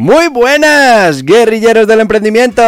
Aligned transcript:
Muy 0.00 0.28
buenas, 0.28 1.24
guerrilleros 1.24 1.88
del 1.88 1.98
emprendimiento. 1.98 2.62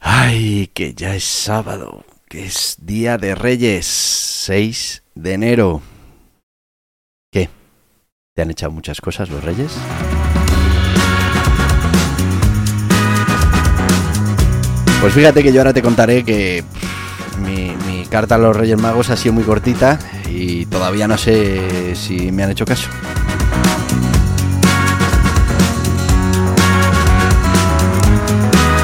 Ay, 0.00 0.70
que 0.72 0.94
ya 0.94 1.14
es 1.14 1.24
sábado, 1.24 2.06
que 2.30 2.46
es 2.46 2.78
día 2.80 3.18
de 3.18 3.34
Reyes, 3.34 3.84
6 3.84 5.02
de 5.14 5.32
enero. 5.34 5.82
¿Te 8.34 8.42
han 8.42 8.50
echado 8.50 8.72
muchas 8.72 9.00
cosas 9.00 9.30
los 9.30 9.44
Reyes? 9.44 9.70
Pues 15.00 15.14
fíjate 15.14 15.44
que 15.44 15.52
yo 15.52 15.60
ahora 15.60 15.72
te 15.72 15.82
contaré 15.82 16.24
que 16.24 16.64
mi 17.38 18.04
carta 18.10 18.34
a 18.34 18.38
los 18.38 18.56
Reyes 18.56 18.76
Magos 18.76 19.10
ha 19.10 19.16
sido 19.16 19.34
muy 19.34 19.44
cortita 19.44 20.00
y 20.28 20.66
todavía 20.66 21.06
no 21.06 21.16
sé 21.16 21.94
si 21.94 22.32
me 22.32 22.42
han 22.42 22.50
hecho 22.50 22.64
caso. 22.64 22.88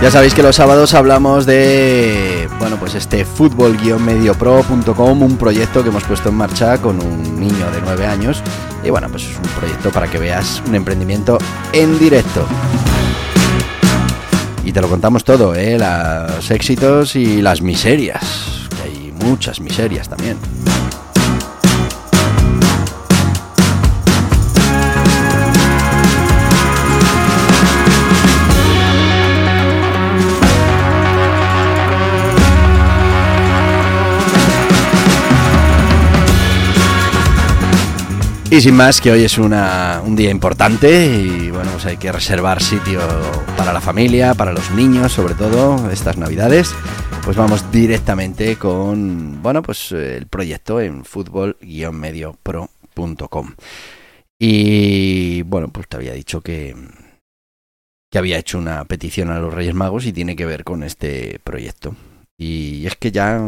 Ya 0.00 0.12
sabéis 0.12 0.32
que 0.32 0.44
los 0.44 0.54
sábados 0.54 0.94
hablamos 0.94 1.44
de, 1.44 2.48
bueno, 2.60 2.76
pues 2.78 2.94
este 2.94 3.24
fútbol-mediopro.com, 3.24 5.22
un 5.22 5.36
proyecto 5.36 5.82
que 5.82 5.88
hemos 5.88 6.04
puesto 6.04 6.28
en 6.28 6.36
marcha 6.36 6.80
con 6.80 7.04
un 7.04 7.40
niño 7.40 7.68
de 7.72 7.80
9 7.82 8.06
años. 8.06 8.44
Y 8.84 8.90
bueno, 8.90 9.08
pues 9.10 9.24
es 9.24 9.36
un 9.36 9.42
proyecto 9.58 9.90
para 9.90 10.08
que 10.08 10.18
veas 10.18 10.62
un 10.66 10.74
emprendimiento 10.74 11.38
en 11.72 11.98
directo. 11.98 12.46
Y 14.64 14.72
te 14.72 14.80
lo 14.80 14.88
contamos 14.88 15.24
todo, 15.24 15.54
¿eh? 15.54 15.78
Los 15.78 16.50
éxitos 16.50 17.16
y 17.16 17.42
las 17.42 17.60
miserias. 17.62 18.68
Que 18.76 18.82
hay 18.88 19.12
muchas 19.24 19.60
miserias 19.60 20.08
también. 20.08 20.36
Y 38.50 38.60
sin 38.60 38.74
más, 38.74 39.00
que 39.00 39.12
hoy 39.12 39.22
es 39.24 39.38
una- 39.38 40.02
un 40.04 40.16
día 40.16 40.30
importante 40.30 41.06
y 41.06 41.50
bueno, 41.52 41.70
pues 41.72 41.86
hay 41.86 41.97
que 41.97 42.10
reservar 42.10 42.60
sitio 42.60 43.00
para 43.56 43.72
la 43.72 43.80
familia, 43.80 44.34
para 44.34 44.52
los 44.52 44.72
niños, 44.72 45.12
sobre 45.12 45.34
todo 45.34 45.88
estas 45.91 46.16
navidades. 46.16 46.75
Pues 47.25 47.36
vamos 47.36 47.70
directamente 47.70 48.56
con, 48.56 49.41
bueno, 49.41 49.62
pues 49.62 49.92
eh, 49.92 50.16
el 50.16 50.26
proyecto 50.26 50.80
en 50.80 51.04
fútbol-mediopro.com. 51.04 53.54
Y 54.38 55.42
bueno, 55.42 55.69
pues 55.69 55.86
te 55.86 55.96
había 55.98 56.14
dicho 56.14 56.41
que, 56.41 56.75
que 58.10 58.19
había 58.19 58.38
hecho 58.38 58.58
una 58.58 58.84
petición 58.84 59.30
a 59.30 59.38
los 59.38 59.54
Reyes 59.54 59.75
Magos 59.75 60.06
y 60.06 60.12
tiene 60.12 60.34
que 60.34 60.46
ver 60.46 60.64
con 60.64 60.82
este 60.82 61.38
proyecto. 61.44 61.94
Y 62.36 62.84
es 62.86 62.96
que 62.96 63.10
mm, 63.10 63.12
ya 63.12 63.38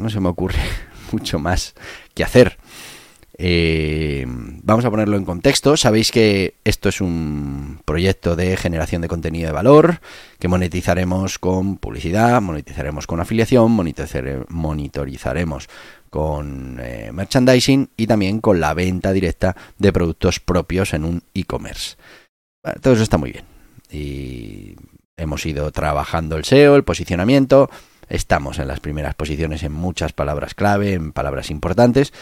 no 0.00 0.10
se 0.10 0.20
me 0.20 0.28
ocurre 0.28 0.60
mucho 1.12 1.40
más 1.40 1.74
que 2.14 2.22
hacer. 2.22 2.56
Eh, 3.40 4.24
vamos 4.26 4.84
a 4.84 4.90
ponerlo 4.90 5.16
en 5.16 5.24
contexto. 5.24 5.76
Sabéis 5.76 6.10
que 6.10 6.54
esto 6.64 6.88
es 6.88 7.00
un 7.00 7.80
proyecto 7.84 8.34
de 8.34 8.56
generación 8.56 9.00
de 9.00 9.08
contenido 9.08 9.46
de 9.46 9.52
valor 9.52 10.00
que 10.40 10.48
monetizaremos 10.48 11.38
con 11.38 11.76
publicidad, 11.76 12.42
monetizaremos 12.42 13.06
con 13.06 13.20
afiliación, 13.20 13.70
monitorizaremos 14.48 15.68
con 16.10 16.78
eh, 16.80 17.10
merchandising 17.12 17.90
y 17.96 18.08
también 18.08 18.40
con 18.40 18.58
la 18.58 18.74
venta 18.74 19.12
directa 19.12 19.54
de 19.78 19.92
productos 19.92 20.40
propios 20.40 20.92
en 20.92 21.04
un 21.04 21.22
e-commerce. 21.32 21.96
Todo 22.82 22.94
eso 22.94 23.04
está 23.04 23.18
muy 23.18 23.30
bien. 23.30 23.44
Y 23.90 24.74
hemos 25.16 25.46
ido 25.46 25.70
trabajando 25.70 26.36
el 26.36 26.44
SEO, 26.44 26.74
el 26.74 26.82
posicionamiento. 26.82 27.70
Estamos 28.08 28.58
en 28.58 28.66
las 28.68 28.80
primeras 28.80 29.14
posiciones 29.14 29.62
en 29.62 29.72
muchas 29.72 30.12
palabras 30.12 30.54
clave, 30.54 30.94
en 30.94 31.12
palabras 31.12 31.50
importantes. 31.50 32.12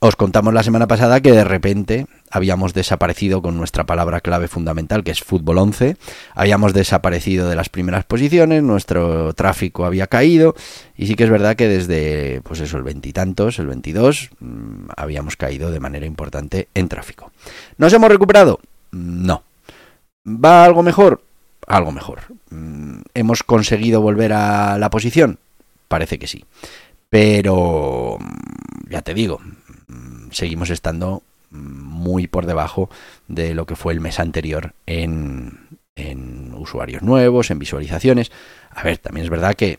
Os 0.00 0.14
contamos 0.14 0.54
la 0.54 0.62
semana 0.62 0.86
pasada 0.86 1.20
que 1.20 1.32
de 1.32 1.42
repente 1.42 2.06
habíamos 2.30 2.72
desaparecido 2.72 3.42
con 3.42 3.56
nuestra 3.56 3.84
palabra 3.84 4.20
clave 4.20 4.46
fundamental, 4.46 5.02
que 5.02 5.10
es 5.10 5.24
fútbol 5.24 5.58
11. 5.58 5.96
Habíamos 6.36 6.72
desaparecido 6.72 7.48
de 7.48 7.56
las 7.56 7.68
primeras 7.68 8.04
posiciones, 8.04 8.62
nuestro 8.62 9.32
tráfico 9.34 9.84
había 9.84 10.06
caído 10.06 10.54
y 10.96 11.08
sí 11.08 11.16
que 11.16 11.24
es 11.24 11.30
verdad 11.30 11.56
que 11.56 11.66
desde, 11.66 12.40
pues 12.42 12.60
eso, 12.60 12.76
el 12.76 12.84
veintitantos, 12.84 13.58
el 13.58 13.66
22, 13.66 14.30
mm, 14.38 14.90
habíamos 14.96 15.34
caído 15.34 15.72
de 15.72 15.80
manera 15.80 16.06
importante 16.06 16.68
en 16.74 16.88
tráfico. 16.88 17.32
¿Nos 17.76 17.92
hemos 17.92 18.08
recuperado? 18.08 18.60
No. 18.92 19.42
¿Va 20.24 20.64
algo 20.64 20.84
mejor? 20.84 21.22
Algo 21.66 21.90
mejor. 21.90 22.20
Mm, 22.50 23.00
¿Hemos 23.14 23.42
conseguido 23.42 24.00
volver 24.00 24.32
a 24.32 24.78
la 24.78 24.90
posición? 24.90 25.40
Parece 25.88 26.20
que 26.20 26.28
sí. 26.28 26.44
Pero, 27.10 28.18
mm, 28.20 28.90
ya 28.90 29.02
te 29.02 29.14
digo, 29.14 29.40
mm, 29.42 29.57
seguimos 30.32 30.70
estando 30.70 31.22
muy 31.50 32.26
por 32.26 32.46
debajo 32.46 32.90
de 33.26 33.54
lo 33.54 33.66
que 33.66 33.76
fue 33.76 33.92
el 33.92 34.00
mes 34.00 34.20
anterior 34.20 34.74
en, 34.86 35.66
usuarios 36.56 37.02
nuevos, 37.02 37.50
en 37.50 37.58
visualizaciones. 37.58 38.30
A 38.70 38.82
ver, 38.82 38.98
también 38.98 39.24
es 39.24 39.30
verdad 39.30 39.54
que 39.54 39.78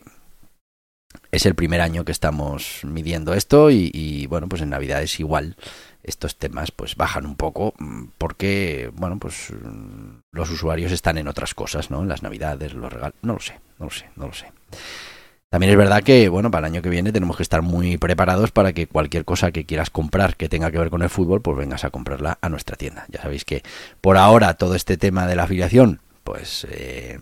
es 1.30 1.46
el 1.46 1.54
primer 1.54 1.80
año 1.80 2.04
que 2.04 2.12
estamos 2.12 2.80
midiendo 2.84 3.34
esto 3.34 3.70
y, 3.70 3.90
y, 3.92 4.26
bueno, 4.26 4.48
pues 4.48 4.62
en 4.62 4.70
Navidad 4.70 5.02
es 5.02 5.20
igual. 5.20 5.56
Estos 6.02 6.36
temas 6.36 6.70
pues 6.70 6.96
bajan 6.96 7.26
un 7.26 7.36
poco 7.36 7.74
porque, 8.18 8.90
bueno, 8.94 9.18
pues 9.18 9.52
los 10.32 10.50
usuarios 10.50 10.92
están 10.92 11.18
en 11.18 11.28
otras 11.28 11.54
cosas, 11.54 11.90
¿no? 11.90 12.02
En 12.02 12.08
las 12.08 12.22
Navidades, 12.22 12.72
los 12.72 12.92
regalos, 12.92 13.16
no 13.22 13.34
lo 13.34 13.40
sé, 13.40 13.60
no 13.78 13.86
lo 13.86 13.90
sé, 13.90 14.06
no 14.16 14.26
lo 14.26 14.32
sé. 14.32 14.46
También 15.50 15.72
es 15.72 15.78
verdad 15.78 16.04
que, 16.04 16.28
bueno, 16.28 16.52
para 16.52 16.68
el 16.68 16.74
año 16.74 16.80
que 16.80 16.90
viene 16.90 17.10
tenemos 17.10 17.36
que 17.36 17.42
estar 17.42 17.60
muy 17.60 17.98
preparados 17.98 18.52
para 18.52 18.72
que 18.72 18.86
cualquier 18.86 19.24
cosa 19.24 19.50
que 19.50 19.64
quieras 19.64 19.90
comprar 19.90 20.36
que 20.36 20.48
tenga 20.48 20.70
que 20.70 20.78
ver 20.78 20.90
con 20.90 21.02
el 21.02 21.10
fútbol, 21.10 21.42
pues 21.42 21.56
vengas 21.56 21.84
a 21.84 21.90
comprarla 21.90 22.38
a 22.40 22.48
nuestra 22.48 22.76
tienda. 22.76 23.04
Ya 23.08 23.20
sabéis 23.20 23.44
que 23.44 23.64
por 24.00 24.16
ahora 24.16 24.54
todo 24.54 24.76
este 24.76 24.96
tema 24.96 25.26
de 25.26 25.34
la 25.34 25.42
afiliación, 25.42 26.02
pues 26.22 26.68
eh, 26.70 27.18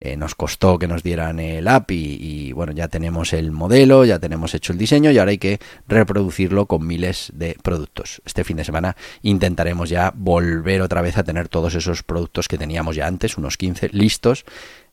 eh, 0.00 0.16
nos 0.16 0.34
costó 0.34 0.78
que 0.78 0.88
nos 0.88 1.02
dieran 1.02 1.38
el 1.40 1.68
app 1.68 1.90
y, 1.90 2.16
y, 2.18 2.52
bueno, 2.52 2.72
ya 2.72 2.88
tenemos 2.88 3.34
el 3.34 3.52
modelo, 3.52 4.06
ya 4.06 4.18
tenemos 4.18 4.54
hecho 4.54 4.72
el 4.72 4.78
diseño 4.78 5.10
y 5.10 5.18
ahora 5.18 5.32
hay 5.32 5.38
que 5.38 5.60
reproducirlo 5.88 6.64
con 6.64 6.86
miles 6.86 7.30
de 7.34 7.56
productos. 7.62 8.22
Este 8.24 8.42
fin 8.42 8.56
de 8.56 8.64
semana 8.64 8.96
intentaremos 9.22 9.90
ya 9.90 10.12
volver 10.16 10.80
otra 10.80 11.02
vez 11.02 11.18
a 11.18 11.24
tener 11.24 11.48
todos 11.48 11.74
esos 11.74 12.02
productos 12.02 12.48
que 12.48 12.56
teníamos 12.56 12.96
ya 12.96 13.06
antes, 13.06 13.36
unos 13.36 13.58
15 13.58 13.90
listos 13.92 14.46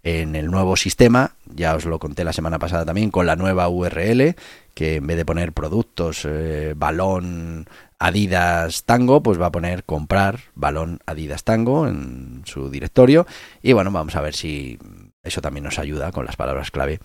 en 0.04 0.36
el 0.36 0.48
nuevo 0.48 0.76
sistema, 0.76 1.36
ya 1.46 1.76
os 1.76 1.86
lo 1.86 2.00
conté 2.00 2.24
la 2.24 2.34
semana 2.34 2.60
pasada 2.60 2.86
también, 2.86 3.10
con 3.10 3.26
la 3.26 3.36
nueva 3.36 3.68
URL, 3.70 4.36
que 4.78 4.98
en 4.98 5.08
vez 5.08 5.18
de 5.18 5.26
poner 5.26 5.54
productos, 5.54 6.22
eh, 6.26 6.76
balón, 6.78 7.66
Adidas 7.98 8.84
Tango, 8.84 9.24
pues 9.24 9.42
va 9.42 9.48
a 9.48 9.52
poner 9.52 9.86
comprar 9.86 10.40
balón 10.54 11.00
Adidas 11.08 11.44
Tango 11.44 11.88
en 11.88 12.44
su 12.46 12.70
directorio. 12.70 13.26
Y 13.64 13.74
bueno, 13.74 13.90
vamos 13.90 14.16
a 14.16 14.22
ver 14.22 14.36
si 14.36 14.78
eso 15.24 15.42
también 15.42 15.64
nos 15.64 15.80
ayuda 15.80 16.12
con 16.12 16.28
las 16.28 16.36
palabras 16.36 16.70
clave. 16.70 17.00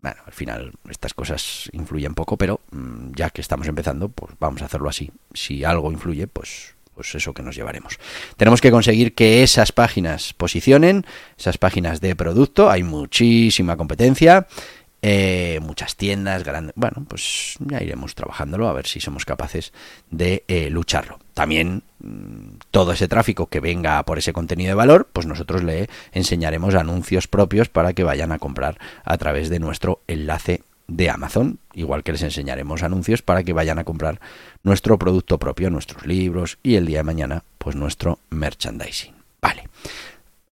Bueno, 0.00 0.20
al 0.24 0.32
final 0.32 0.74
estas 0.88 1.12
cosas 1.12 1.68
influyen 1.72 2.14
poco, 2.14 2.36
pero 2.36 2.60
mmm, 2.70 3.10
ya 3.16 3.30
que 3.30 3.40
estamos 3.40 3.66
empezando, 3.66 4.08
pues 4.08 4.34
vamos 4.38 4.62
a 4.62 4.66
hacerlo 4.66 4.88
así. 4.88 5.10
Si 5.34 5.64
algo 5.64 5.90
influye, 5.90 6.28
pues 6.28 6.76
pues 6.94 7.14
eso 7.14 7.32
que 7.32 7.42
nos 7.42 7.56
llevaremos. 7.56 7.98
Tenemos 8.36 8.60
que 8.60 8.70
conseguir 8.70 9.14
que 9.14 9.42
esas 9.42 9.72
páginas 9.72 10.34
posicionen, 10.34 11.06
esas 11.38 11.58
páginas 11.58 12.00
de 12.00 12.14
producto, 12.14 12.70
hay 12.70 12.82
muchísima 12.82 13.76
competencia 13.76 14.46
eh, 15.02 15.58
muchas 15.60 15.96
tiendas, 15.96 16.44
grandes. 16.44 16.74
Bueno, 16.76 17.04
pues 17.08 17.56
ya 17.58 17.82
iremos 17.82 18.14
trabajándolo 18.14 18.68
a 18.68 18.72
ver 18.72 18.86
si 18.86 19.00
somos 19.00 19.24
capaces 19.24 19.72
de 20.10 20.44
eh, 20.46 20.70
lucharlo. 20.70 21.18
También 21.34 21.82
mm, 21.98 22.58
todo 22.70 22.92
ese 22.92 23.08
tráfico 23.08 23.46
que 23.46 23.58
venga 23.58 24.00
por 24.04 24.18
ese 24.18 24.32
contenido 24.32 24.68
de 24.68 24.74
valor, 24.74 25.08
pues 25.12 25.26
nosotros 25.26 25.64
le 25.64 25.88
enseñaremos 26.12 26.76
anuncios 26.76 27.26
propios 27.26 27.68
para 27.68 27.92
que 27.94 28.04
vayan 28.04 28.30
a 28.30 28.38
comprar 28.38 28.78
a 29.04 29.18
través 29.18 29.48
de 29.48 29.58
nuestro 29.58 30.00
enlace 30.06 30.62
de 30.86 31.10
Amazon, 31.10 31.58
igual 31.74 32.04
que 32.04 32.12
les 32.12 32.22
enseñaremos 32.22 32.82
anuncios 32.82 33.22
para 33.22 33.42
que 33.42 33.52
vayan 33.52 33.78
a 33.78 33.84
comprar 33.84 34.20
nuestro 34.62 34.98
producto 34.98 35.38
propio, 35.38 35.70
nuestros 35.70 36.06
libros 36.06 36.58
y 36.62 36.76
el 36.76 36.86
día 36.86 36.98
de 36.98 37.04
mañana, 37.04 37.44
pues 37.58 37.74
nuestro 37.74 38.20
merchandising. 38.30 39.14
Vale. 39.40 39.68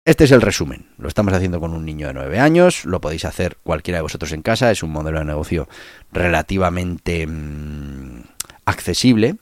Este 0.07 0.23
es 0.23 0.31
el 0.31 0.41
resumen. 0.41 0.87
Lo 0.99 1.09
estamos 1.09 1.35
haciendo 1.35 1.59
con 1.59 1.75
un 1.75 1.85
niño 1.85 2.07
de 2.07 2.15
9 2.15 2.39
años, 2.39 2.85
lo 2.85 3.01
podéis 3.01 3.25
hacer 3.25 3.57
cualquiera 3.65 3.99
de 3.99 4.03
vosotros 4.03 4.31
en 4.31 4.41
casa, 4.41 4.71
es 4.71 4.85
un 4.85 4.91
modelo 4.91 5.19
de 5.19 5.25
negocio 5.25 5.69
relativamente 6.13 7.27
mmm, 7.27 8.23
accesible. 8.67 9.35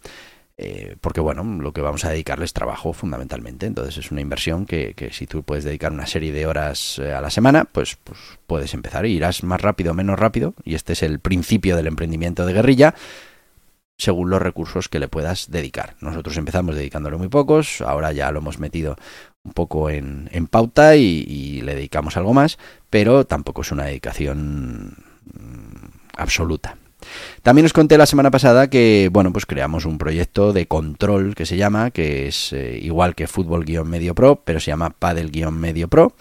Eh, 0.57 0.97
porque 1.03 1.21
bueno, 1.21 1.45
lo 1.45 1.73
que 1.75 1.83
vamos 1.83 2.07
a 2.07 2.11
dedicarles 2.11 2.49
es 2.49 2.53
trabajo 2.55 2.95
fundamentalmente. 2.95 3.67
Entonces 3.67 3.99
es 3.99 4.11
una 4.11 4.23
inversión 4.23 4.65
que, 4.65 4.95
que, 4.95 5.13
si 5.13 5.27
tú 5.27 5.43
puedes 5.43 5.65
dedicar 5.65 5.93
una 5.93 6.07
serie 6.07 6.33
de 6.33 6.47
horas 6.47 6.99
eh, 6.99 7.13
a 7.13 7.21
la 7.21 7.29
semana, 7.29 7.67
pues, 7.67 7.99
pues 8.03 8.19
puedes 8.47 8.73
empezar. 8.73 9.05
Irás 9.05 9.43
más 9.43 9.61
rápido 9.61 9.91
o 9.93 9.95
menos 9.95 10.19
rápido. 10.19 10.55
Y 10.65 10.77
este 10.77 10.95
es 10.95 11.03
el 11.03 11.19
principio 11.19 11.77
del 11.77 11.89
emprendimiento 11.89 12.47
de 12.47 12.55
guerrilla 12.55 12.95
según 13.97 14.31
los 14.31 14.43
recursos 14.43 14.89
que 14.89 14.99
le 14.99 15.09
puedas 15.09 15.51
dedicar. 15.51 15.97
Nosotros 16.01 16.37
empezamos 16.37 16.75
dedicándole 16.75 17.17
muy 17.17 17.29
pocos, 17.29 17.81
ahora 17.81 18.13
ya 18.13 18.31
lo 18.33 18.41
hemos 18.41 18.59
metido 18.59 18.97
un 19.45 19.53
poco 19.53 19.91
en, 19.91 20.29
en 20.33 20.47
pauta 20.47 20.97
y, 20.97 21.61
le 21.63 21.75
dedicamos 21.75 22.17
algo 22.17 22.35
más, 22.35 22.59
pero 22.91 23.27
tampoco 23.27 23.63
es 23.63 23.73
una 23.73 23.85
dedicación 23.85 24.97
mm, 25.33 25.87
absoluta. 26.17 26.77
También 27.43 27.67
os 27.67 27.75
conté 27.75 27.99
la 27.99 28.07
semana 28.07 28.31
pasada 28.31 28.71
que, 28.71 29.11
bueno, 29.13 29.33
pues 29.33 29.45
creamos 29.45 29.85
un 29.85 29.99
proyecto 29.99 30.53
de 30.55 30.67
control 30.67 31.35
que 31.35 31.45
se 31.45 31.57
llama, 31.57 31.91
que 31.91 32.29
es 32.29 32.53
eh, 32.55 32.79
igual 32.83 33.15
que 33.15 33.27
Fútbol-Medio 33.27 34.15
Pro, 34.15 34.43
pero 34.45 34.61
se 34.61 34.71
llama 34.71 34.91
Padel-Medio 34.91 35.89
Pro. 35.89 36.15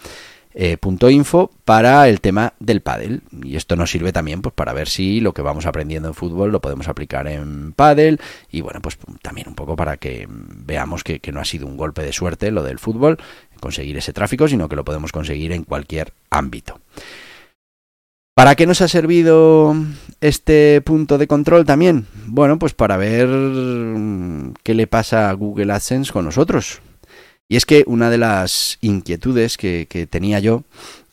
Eh, 0.56 0.76
punto 0.76 1.10
info 1.10 1.50
para 1.64 2.08
el 2.08 2.20
tema 2.20 2.52
del 2.60 2.80
pádel 2.80 3.22
y 3.42 3.56
esto 3.56 3.74
nos 3.74 3.90
sirve 3.90 4.12
también 4.12 4.40
pues 4.40 4.54
para 4.54 4.72
ver 4.72 4.88
si 4.88 5.20
lo 5.20 5.34
que 5.34 5.42
vamos 5.42 5.66
aprendiendo 5.66 6.06
en 6.06 6.14
fútbol 6.14 6.52
lo 6.52 6.60
podemos 6.60 6.86
aplicar 6.86 7.26
en 7.26 7.72
pádel 7.72 8.20
y 8.52 8.60
bueno 8.60 8.80
pues 8.80 8.96
también 9.20 9.48
un 9.48 9.56
poco 9.56 9.74
para 9.74 9.96
que 9.96 10.28
veamos 10.28 11.02
que, 11.02 11.18
que 11.18 11.32
no 11.32 11.40
ha 11.40 11.44
sido 11.44 11.66
un 11.66 11.76
golpe 11.76 12.02
de 12.02 12.12
suerte 12.12 12.52
lo 12.52 12.62
del 12.62 12.78
fútbol 12.78 13.18
conseguir 13.58 13.96
ese 13.96 14.12
tráfico 14.12 14.46
sino 14.46 14.68
que 14.68 14.76
lo 14.76 14.84
podemos 14.84 15.10
conseguir 15.10 15.50
en 15.50 15.64
cualquier 15.64 16.12
ámbito 16.30 16.78
¿Para 18.34 18.56
qué 18.56 18.66
nos 18.66 18.80
ha 18.80 18.88
servido 18.88 19.76
este 20.20 20.80
punto 20.80 21.18
de 21.18 21.28
control 21.28 21.64
también? 21.64 22.06
Bueno, 22.26 22.58
pues 22.58 22.74
para 22.74 22.96
ver 22.96 23.28
qué 24.64 24.74
le 24.74 24.88
pasa 24.88 25.30
a 25.30 25.32
Google 25.34 25.72
AdSense 25.72 26.12
con 26.12 26.24
nosotros. 26.24 26.80
Y 27.48 27.56
es 27.56 27.66
que 27.66 27.84
una 27.86 28.10
de 28.10 28.18
las 28.18 28.78
inquietudes 28.80 29.56
que, 29.56 30.08
tenía 30.10 30.38
yo 30.40 30.64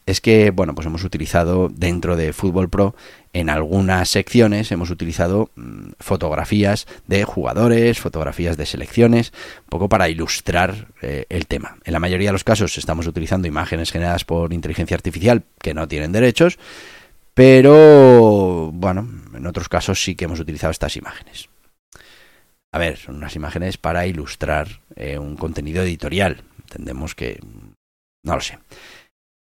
es 0.05 0.21
que, 0.21 0.51
bueno, 0.51 0.73
pues 0.73 0.87
hemos 0.87 1.03
utilizado 1.03 1.69
dentro 1.69 2.15
de 2.15 2.33
Fútbol 2.33 2.69
Pro, 2.69 2.95
en 3.33 3.49
algunas 3.49 4.09
secciones, 4.09 4.71
hemos 4.71 4.89
utilizado 4.89 5.51
mmm, 5.55 5.91
fotografías 5.99 6.87
de 7.07 7.23
jugadores, 7.23 7.99
fotografías 7.99 8.57
de 8.57 8.65
selecciones, 8.65 9.31
un 9.59 9.69
poco 9.69 9.89
para 9.89 10.09
ilustrar 10.09 10.87
eh, 11.01 11.25
el 11.29 11.47
tema. 11.47 11.77
En 11.85 11.93
la 11.93 11.99
mayoría 11.99 12.29
de 12.29 12.33
los 12.33 12.43
casos 12.43 12.77
estamos 12.77 13.07
utilizando 13.07 13.47
imágenes 13.47 13.91
generadas 13.91 14.25
por 14.25 14.51
inteligencia 14.51 14.95
artificial 14.95 15.43
que 15.61 15.73
no 15.73 15.87
tienen 15.87 16.11
derechos, 16.11 16.57
pero, 17.33 18.71
bueno, 18.73 19.07
en 19.33 19.47
otros 19.47 19.69
casos 19.69 20.03
sí 20.03 20.15
que 20.15 20.25
hemos 20.25 20.39
utilizado 20.39 20.71
estas 20.71 20.97
imágenes. 20.97 21.50
A 22.73 22.79
ver, 22.79 22.97
son 22.97 23.15
unas 23.15 23.35
imágenes 23.35 23.77
para 23.77 24.07
ilustrar 24.07 24.81
eh, 24.95 25.17
un 25.17 25.35
contenido 25.35 25.83
editorial. 25.83 26.43
Entendemos 26.61 27.15
que... 27.15 27.39
No 28.23 28.35
lo 28.35 28.41
sé. 28.41 28.59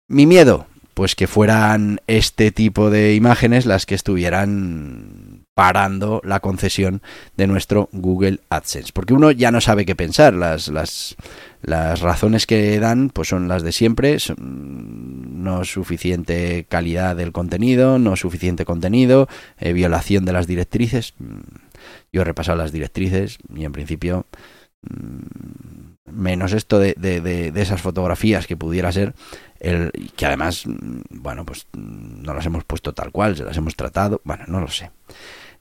Mi 0.07 0.25
miedo, 0.25 0.65
pues 0.93 1.15
que 1.15 1.27
fueran 1.27 2.01
este 2.07 2.51
tipo 2.51 2.89
de 2.89 3.15
imágenes 3.15 3.65
las 3.65 3.85
que 3.85 3.95
estuvieran 3.95 5.45
parando 5.53 6.21
la 6.23 6.39
concesión 6.39 7.01
de 7.37 7.45
nuestro 7.47 7.89
Google 7.91 8.39
AdSense. 8.49 8.91
Porque 8.93 9.13
uno 9.13 9.31
ya 9.31 9.51
no 9.51 9.61
sabe 9.61 9.85
qué 9.85 9.95
pensar. 9.95 10.33
Las, 10.33 10.69
las, 10.69 11.15
las 11.61 11.99
razones 12.01 12.47
que 12.47 12.79
dan 12.79 13.09
pues 13.09 13.27
son 13.27 13.47
las 13.47 13.61
de 13.61 13.71
siempre. 13.71 14.17
No 14.37 15.63
suficiente 15.65 16.65
calidad 16.67 17.15
del 17.15 17.31
contenido, 17.31 17.99
no 17.99 18.15
suficiente 18.15 18.65
contenido, 18.65 19.27
eh, 19.59 19.73
violación 19.73 20.25
de 20.25 20.33
las 20.33 20.47
directrices. 20.47 21.13
Yo 22.13 22.21
he 22.21 22.25
repasado 22.25 22.57
las 22.57 22.71
directrices 22.71 23.37
y 23.55 23.65
en 23.65 23.71
principio 23.71 24.25
menos 26.11 26.53
esto 26.53 26.79
de, 26.79 26.95
de, 26.97 27.21
de, 27.21 27.51
de, 27.51 27.61
esas 27.61 27.81
fotografías 27.81 28.47
que 28.47 28.57
pudiera 28.57 28.91
ser 28.91 29.13
el 29.59 29.91
que 30.15 30.25
además 30.25 30.63
bueno 31.09 31.45
pues 31.45 31.67
no 31.73 32.33
las 32.33 32.45
hemos 32.45 32.63
puesto 32.63 32.93
tal 32.93 33.11
cual 33.11 33.37
se 33.37 33.43
las 33.43 33.55
hemos 33.57 33.75
tratado 33.75 34.21
bueno 34.23 34.45
no 34.47 34.59
lo 34.59 34.67
sé 34.67 34.89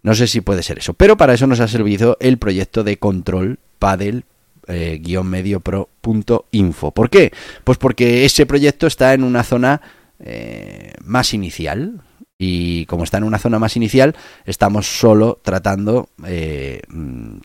no 0.02 0.14
sé 0.14 0.26
si 0.26 0.40
puede 0.40 0.62
ser 0.62 0.78
eso 0.78 0.94
pero 0.94 1.18
para 1.18 1.34
eso 1.34 1.46
nos 1.46 1.60
ha 1.60 1.68
servido 1.68 2.16
el 2.18 2.38
proyecto 2.38 2.82
de 2.82 2.96
control 2.96 3.58
padel 3.78 4.24
eh, 4.66 4.98
guion 5.02 5.26
medio 5.26 5.60
pro 5.60 5.90
punto 6.00 6.46
info 6.50 6.90
¿por 6.90 7.10
qué? 7.10 7.32
pues 7.62 7.76
porque 7.76 8.24
ese 8.24 8.46
proyecto 8.46 8.86
está 8.86 9.12
en 9.12 9.22
una 9.22 9.44
zona 9.44 9.82
eh, 10.18 10.94
más 11.04 11.34
inicial 11.34 12.00
y 12.42 12.86
como 12.86 13.04
está 13.04 13.18
en 13.18 13.24
una 13.24 13.38
zona 13.38 13.58
más 13.58 13.76
inicial, 13.76 14.16
estamos 14.46 14.86
solo 14.98 15.38
tratando 15.42 16.08
eh, 16.26 16.80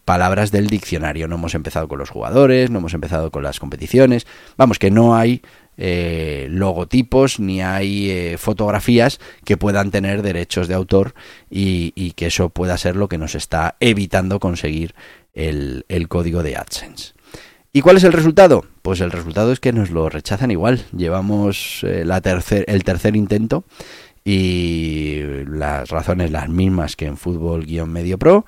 palabras 0.06 0.52
del 0.52 0.68
diccionario. 0.68 1.28
No 1.28 1.36
hemos 1.36 1.54
empezado 1.54 1.90
con 1.90 2.00
los 2.00 2.10
jugadores, 2.10 2.72
no 2.72 2.80
hemos 2.80 2.94
empezado 2.94 3.30
con 3.30 3.44
las 3.44 3.60
competiciones. 3.60 4.26
Vamos, 4.56 4.80
que 4.80 4.92
no 4.92 5.18
hay 5.18 5.42
eh, 5.76 6.48
logotipos 6.50 7.42
ni 7.42 7.62
hay 7.62 8.10
eh, 8.10 8.38
fotografías 8.38 9.20
que 9.44 9.58
puedan 9.58 9.92
tener 9.92 10.22
derechos 10.22 10.70
de 10.70 10.76
autor 10.76 11.14
y, 11.50 11.92
y, 11.94 12.12
que 12.12 12.28
eso 12.28 12.48
pueda 12.48 12.78
ser 12.78 12.96
lo 12.96 13.10
que 13.10 13.18
nos 13.18 13.36
está 13.36 13.76
evitando 13.82 14.40
conseguir 14.40 14.96
el, 15.34 15.84
el 15.90 16.08
código 16.08 16.42
de 16.42 16.56
AdSense. 16.56 17.16
¿Y 17.76 17.82
cuál 17.82 17.98
es 17.98 18.06
el 18.06 18.14
resultado? 18.14 18.64
Pues 18.82 19.02
el 19.02 19.12
resultado 19.12 19.52
es 19.52 19.60
que 19.60 19.74
nos 19.74 19.90
lo 19.90 20.08
rechazan 20.08 20.50
igual. 20.50 20.86
Llevamos 20.96 21.84
eh, 21.84 22.06
la 22.06 22.22
tercer, 22.22 22.64
el 22.70 22.86
tercer 22.86 23.18
intento 23.18 23.66
y 24.26 25.22
las 25.48 25.90
razones 25.90 26.32
las 26.32 26.50
mismas 26.50 26.96
que 26.96 27.06
en 27.06 27.16
fútbol-medio 27.16 28.18
pro. 28.18 28.46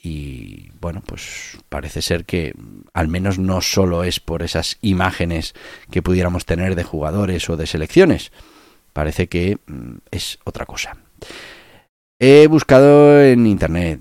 Y 0.00 0.70
bueno 0.80 1.02
pues 1.04 1.58
parece 1.68 2.00
ser 2.02 2.24
que 2.24 2.54
al 2.94 3.08
menos 3.08 3.38
no 3.38 3.60
solo 3.60 4.04
es 4.04 4.20
por 4.20 4.42
esas 4.42 4.78
imágenes 4.80 5.54
que 5.90 6.02
pudiéramos 6.02 6.46
tener 6.46 6.76
de 6.76 6.84
jugadores 6.84 7.50
o 7.50 7.56
de 7.56 7.66
selecciones. 7.66 8.32
Parece 8.92 9.28
que 9.28 9.58
mm, 9.66 9.96
es 10.10 10.38
otra 10.44 10.66
cosa. 10.66 10.96
He 12.24 12.46
buscado 12.46 13.20
en 13.20 13.48
internet, 13.48 14.00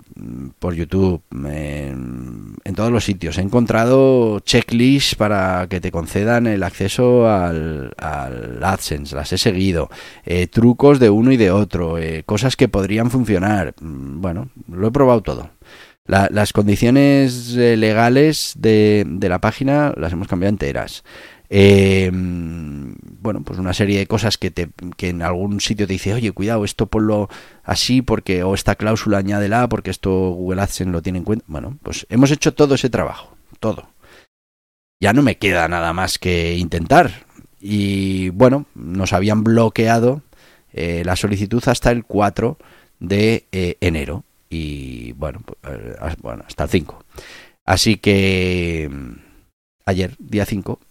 por 0.60 0.76
YouTube, 0.76 1.24
en, 1.32 2.51
en, 2.64 2.76
todos 2.76 2.92
los 2.92 3.04
sitios. 3.04 3.38
He 3.38 3.42
encontrado 3.42 4.40
checklists 4.40 5.16
para 5.16 5.68
que 5.70 5.80
te 5.80 5.92
concedan 5.92 6.48
el 6.48 6.64
acceso 6.64 7.28
al, 7.30 7.94
al 7.98 8.64
AdSense. 8.64 9.16
Las 9.16 9.34
he 9.34 9.38
seguido. 9.38 9.90
Eh, 10.26 10.48
trucos 10.48 11.00
de 11.00 11.10
uno 11.10 11.32
y 11.32 11.38
de 11.38 11.52
otro. 11.52 11.98
Eh, 11.98 12.24
cosas 12.26 12.56
que 12.56 12.68
podrían 12.68 13.12
funcionar. 13.12 13.74
Bueno, 13.80 14.50
lo 14.70 14.88
he 14.88 14.92
probado 14.92 15.22
todo. 15.22 15.50
La, 16.06 16.28
las 16.32 16.52
condiciones 16.52 17.56
eh, 17.56 17.78
legales 17.78 18.54
de 18.58 19.06
la 19.22 19.40
página 19.40 19.94
las 19.98 20.14
hemos 20.14 20.28
cambiado 20.28 20.50
enteras. 20.50 21.04
Eh, 21.54 22.10
bueno, 22.14 23.44
pues 23.44 23.60
una 23.60 23.74
serie 23.74 24.00
de 24.00 24.08
cosas 24.08 24.38
que, 24.38 24.52
te, 24.52 24.70
que 24.96 25.10
en 25.10 25.22
algún 25.22 25.60
sitio 25.60 25.86
te 25.86 25.94
dice, 25.94 26.14
oye, 26.14 26.32
cuidado, 26.32 26.64
esto 26.64 26.86
ponlo 26.86 27.28
así 27.64 28.02
porque, 28.02 28.42
o 28.44 28.56
esta 28.56 28.76
cláusula 28.76 29.18
añádela 29.18 29.68
porque 29.68 29.92
esto 29.92 30.10
Google 30.30 30.62
AdSense 30.62 30.92
lo 30.92 31.02
tiene 31.02 31.20
en 31.20 31.26
cuenta. 31.26 31.44
Bueno, 31.50 31.78
pues 31.84 32.08
hemos 32.10 32.32
hecho 32.32 32.54
todo 32.54 32.76
ese 32.76 32.90
trabajo, 32.90 33.36
todo. 33.60 33.90
Ya 35.02 35.12
no 35.12 35.24
me 35.24 35.38
queda 35.38 35.68
nada 35.68 35.92
más 35.92 36.18
que 36.20 36.56
intentar. 36.56 37.26
Y 37.60 38.30
bueno, 38.30 38.66
nos 38.74 39.12
habían 39.12 39.44
bloqueado 39.44 40.22
eh, 40.72 41.04
la 41.06 41.18
solicitud 41.18 41.62
hasta 41.68 41.92
el 41.92 42.06
4 42.06 42.58
de 43.00 43.46
eh, 43.52 43.76
enero. 43.82 44.24
Y 44.50 45.12
bueno, 45.14 45.42
pues, 45.46 45.58
eh, 45.76 46.16
bueno, 46.22 46.46
hasta 46.48 46.64
el 46.64 46.70
5. 46.70 47.04
Así 47.66 47.98
que 47.98 48.90
ayer, 49.86 50.16
día 50.18 50.46
5, 50.46 50.80
Mm, 50.80 50.91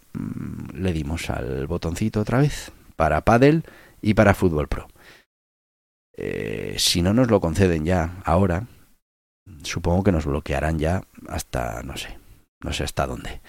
le 0.73 0.93
dimos 0.93 1.29
al 1.29 1.67
botoncito 1.67 2.21
otra 2.21 2.39
vez 2.39 2.71
para 2.95 3.21
Paddle 3.21 3.63
y 4.01 4.13
para 4.13 4.33
Fútbol 4.33 4.67
Pro. 4.67 4.87
Eh, 6.17 6.75
si 6.77 7.01
no 7.01 7.13
nos 7.13 7.29
lo 7.29 7.39
conceden 7.39 7.85
ya 7.85 8.21
ahora, 8.25 8.67
supongo 9.63 10.03
que 10.03 10.11
nos 10.11 10.25
bloquearán 10.25 10.79
ya 10.79 11.03
hasta, 11.27 11.81
no 11.83 11.97
sé, 11.97 12.17
no 12.61 12.73
sé 12.73 12.83
hasta 12.83 13.07
dónde. 13.07 13.41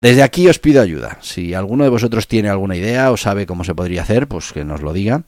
Desde 0.00 0.22
aquí 0.22 0.48
os 0.48 0.58
pido 0.58 0.82
ayuda. 0.82 1.18
Si 1.22 1.54
alguno 1.54 1.84
de 1.84 1.90
vosotros 1.90 2.28
tiene 2.28 2.50
alguna 2.50 2.76
idea 2.76 3.10
o 3.10 3.16
sabe 3.16 3.46
cómo 3.46 3.64
se 3.64 3.74
podría 3.74 4.02
hacer, 4.02 4.28
pues 4.28 4.52
que 4.52 4.64
nos 4.64 4.82
lo 4.82 4.92
diga, 4.92 5.22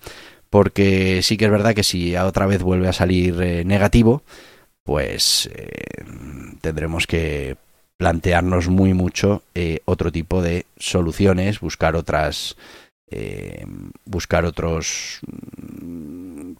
porque 0.50 1.20
sí 1.22 1.36
que 1.36 1.46
es 1.46 1.50
verdad 1.50 1.74
que 1.74 1.82
si 1.82 2.16
otra 2.16 2.46
vez 2.46 2.62
vuelve 2.62 2.88
a 2.88 2.92
salir 2.92 3.40
eh, 3.40 3.64
negativo, 3.64 4.22
pues 4.84 5.50
eh, 5.52 6.04
tendremos 6.60 7.06
que 7.06 7.56
plantearnos 7.96 8.68
muy 8.68 8.94
mucho 8.94 9.42
eh, 9.54 9.80
otro 9.84 10.12
tipo 10.12 10.42
de 10.42 10.66
soluciones, 10.76 11.60
buscar 11.60 11.96
otras, 11.96 12.56
buscar 14.04 14.44
otros 14.44 15.20
mm, 15.26 16.52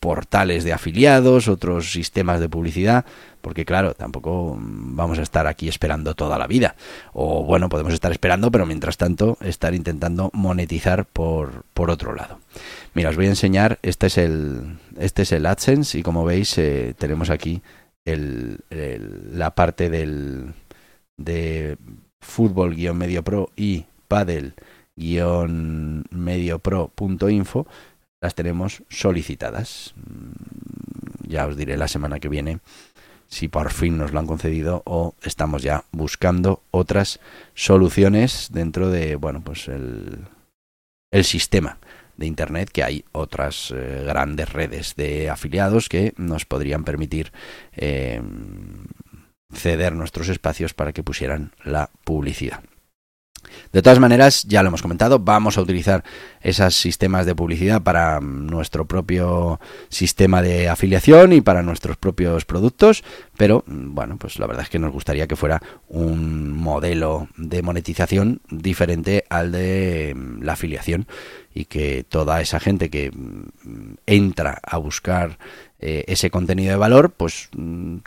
portales 0.00 0.64
de 0.64 0.72
afiliados, 0.72 1.48
otros 1.48 1.92
sistemas 1.92 2.40
de 2.40 2.48
publicidad, 2.48 3.04
porque 3.40 3.64
claro, 3.64 3.94
tampoco 3.94 4.56
vamos 4.58 5.18
a 5.18 5.22
estar 5.22 5.46
aquí 5.46 5.68
esperando 5.68 6.14
toda 6.14 6.38
la 6.38 6.46
vida. 6.46 6.76
O 7.12 7.44
bueno, 7.44 7.68
podemos 7.68 7.92
estar 7.92 8.12
esperando, 8.12 8.50
pero 8.50 8.66
mientras 8.66 8.96
tanto 8.96 9.36
estar 9.40 9.74
intentando 9.74 10.30
monetizar 10.32 11.04
por, 11.04 11.64
por 11.74 11.90
otro 11.90 12.14
lado. 12.14 12.40
Mira, 12.94 13.10
os 13.10 13.16
voy 13.16 13.26
a 13.26 13.30
enseñar, 13.30 13.78
este 13.82 14.06
es 14.06 14.18
el, 14.18 14.78
este 14.98 15.22
es 15.22 15.32
el 15.32 15.46
AdSense 15.46 15.98
y 15.98 16.02
como 16.02 16.24
veis 16.24 16.56
eh, 16.58 16.94
tenemos 16.98 17.30
aquí 17.30 17.62
el, 18.04 18.58
la 19.32 19.54
parte 19.54 19.88
del 19.88 20.54
de 21.18 21.76
fútbol-medio 22.20 23.22
pro 23.22 23.50
y 23.56 23.86
paddle-medio 24.08 26.58
pro.info 26.58 27.66
las 28.20 28.34
tenemos 28.34 28.82
solicitadas. 28.88 29.94
Mm, 29.96 31.28
ya 31.28 31.46
os 31.46 31.56
diré 31.56 31.76
la 31.76 31.86
semana 31.88 32.20
que 32.20 32.28
viene 32.28 32.60
si 33.32 33.48
por 33.48 33.72
fin 33.72 33.96
nos 33.96 34.12
lo 34.12 34.20
han 34.20 34.26
concedido 34.26 34.82
o 34.84 35.14
estamos 35.22 35.62
ya 35.62 35.84
buscando 35.90 36.62
otras 36.70 37.18
soluciones 37.54 38.50
dentro 38.52 38.90
de, 38.90 39.16
bueno, 39.16 39.40
pues 39.42 39.68
el, 39.68 40.26
el 41.10 41.24
sistema 41.24 41.78
de 42.16 42.26
Internet, 42.26 42.68
que 42.70 42.84
hay 42.84 43.04
otras 43.12 43.72
eh, 43.74 44.04
grandes 44.06 44.52
redes 44.52 44.96
de 44.96 45.30
afiliados 45.30 45.88
que 45.88 46.12
nos 46.18 46.44
podrían 46.44 46.84
permitir 46.84 47.32
eh, 47.74 48.20
ceder 49.52 49.92
nuestros 49.94 50.28
espacios 50.28 50.74
para 50.74 50.92
que 50.92 51.02
pusieran 51.02 51.52
la 51.64 51.90
publicidad. 52.04 52.62
De 53.72 53.82
todas 53.82 53.98
maneras, 53.98 54.44
ya 54.44 54.62
lo 54.62 54.68
hemos 54.68 54.82
comentado, 54.82 55.18
vamos 55.18 55.56
a 55.56 55.62
utilizar 55.62 56.04
esos 56.40 56.74
sistemas 56.74 57.26
de 57.26 57.34
publicidad 57.34 57.82
para 57.82 58.20
mm, 58.20 58.46
nuestro 58.46 58.86
propio 58.86 59.60
sistema 59.88 60.42
de 60.42 60.68
afiliación 60.68 61.32
y 61.32 61.40
para 61.40 61.62
nuestros 61.62 61.96
propios 61.96 62.44
productos, 62.44 63.04
pero 63.36 63.64
mm, 63.66 63.94
bueno, 63.94 64.16
pues 64.18 64.38
la 64.38 64.46
verdad 64.46 64.64
es 64.64 64.70
que 64.70 64.78
nos 64.78 64.92
gustaría 64.92 65.26
que 65.26 65.36
fuera 65.36 65.62
un 65.88 66.52
modelo 66.52 67.28
de 67.36 67.62
monetización 67.62 68.40
diferente 68.50 69.24
al 69.30 69.52
de 69.52 70.14
mm, 70.14 70.42
la 70.42 70.52
afiliación 70.52 71.06
y 71.54 71.66
que 71.66 72.04
toda 72.08 72.40
esa 72.40 72.60
gente 72.60 72.90
que 72.90 73.12
entra 74.06 74.60
a 74.62 74.78
buscar 74.78 75.38
eh, 75.78 76.04
ese 76.06 76.30
contenido 76.30 76.70
de 76.70 76.76
valor, 76.76 77.10
pues 77.10 77.50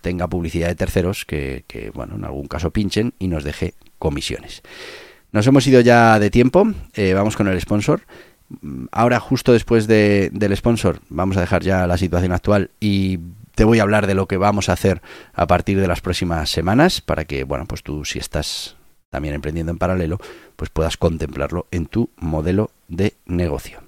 tenga 0.02 0.28
publicidad 0.28 0.68
de 0.68 0.76
terceros 0.76 1.26
que, 1.26 1.64
que, 1.68 1.90
bueno, 1.92 2.16
en 2.16 2.24
algún 2.24 2.48
caso 2.48 2.72
pinchen 2.72 3.14
y 3.20 3.28
nos 3.28 3.44
deje 3.44 3.74
comisiones. 4.00 4.64
Nos 5.36 5.46
hemos 5.48 5.68
ido 5.68 5.82
ya 5.82 6.18
de 6.18 6.30
tiempo, 6.30 6.66
eh, 6.94 7.14
vamos 7.14 7.36
con 7.36 7.50
el 7.50 7.60
sponsor. 7.60 8.04
Ahora, 8.94 9.20
justo 9.20 9.52
después 9.52 9.86
de, 9.86 10.30
del 10.32 10.56
sponsor, 10.56 11.02
vamos 11.10 11.36
a 11.36 11.42
dejar 11.42 11.62
ya 11.62 11.86
la 11.88 11.98
situación 11.98 12.32
actual 12.32 12.72
y 12.80 13.20
te 13.54 13.66
voy 13.66 13.80
a 13.80 13.82
hablar 13.82 14.08
de 14.08 14.14
lo 14.14 14.28
que 14.28 14.38
vamos 14.38 14.70
a 14.70 14.74
hacer 14.74 15.02
a 15.34 15.46
partir 15.46 15.78
de 15.82 15.90
las 15.90 16.00
próximas 16.00 16.50
semanas 16.50 17.02
para 17.02 17.26
que, 17.26 17.44
bueno, 17.44 17.66
pues 17.66 17.84
tú 17.84 18.06
si 18.06 18.18
estás 18.18 18.78
también 19.10 19.36
emprendiendo 19.36 19.74
en 19.74 19.78
paralelo, 19.78 20.22
pues 20.56 20.70
puedas 20.70 20.96
contemplarlo 20.96 21.68
en 21.70 21.88
tu 21.88 22.10
modelo 22.16 22.72
de 22.88 23.16
negocio. 23.26 23.82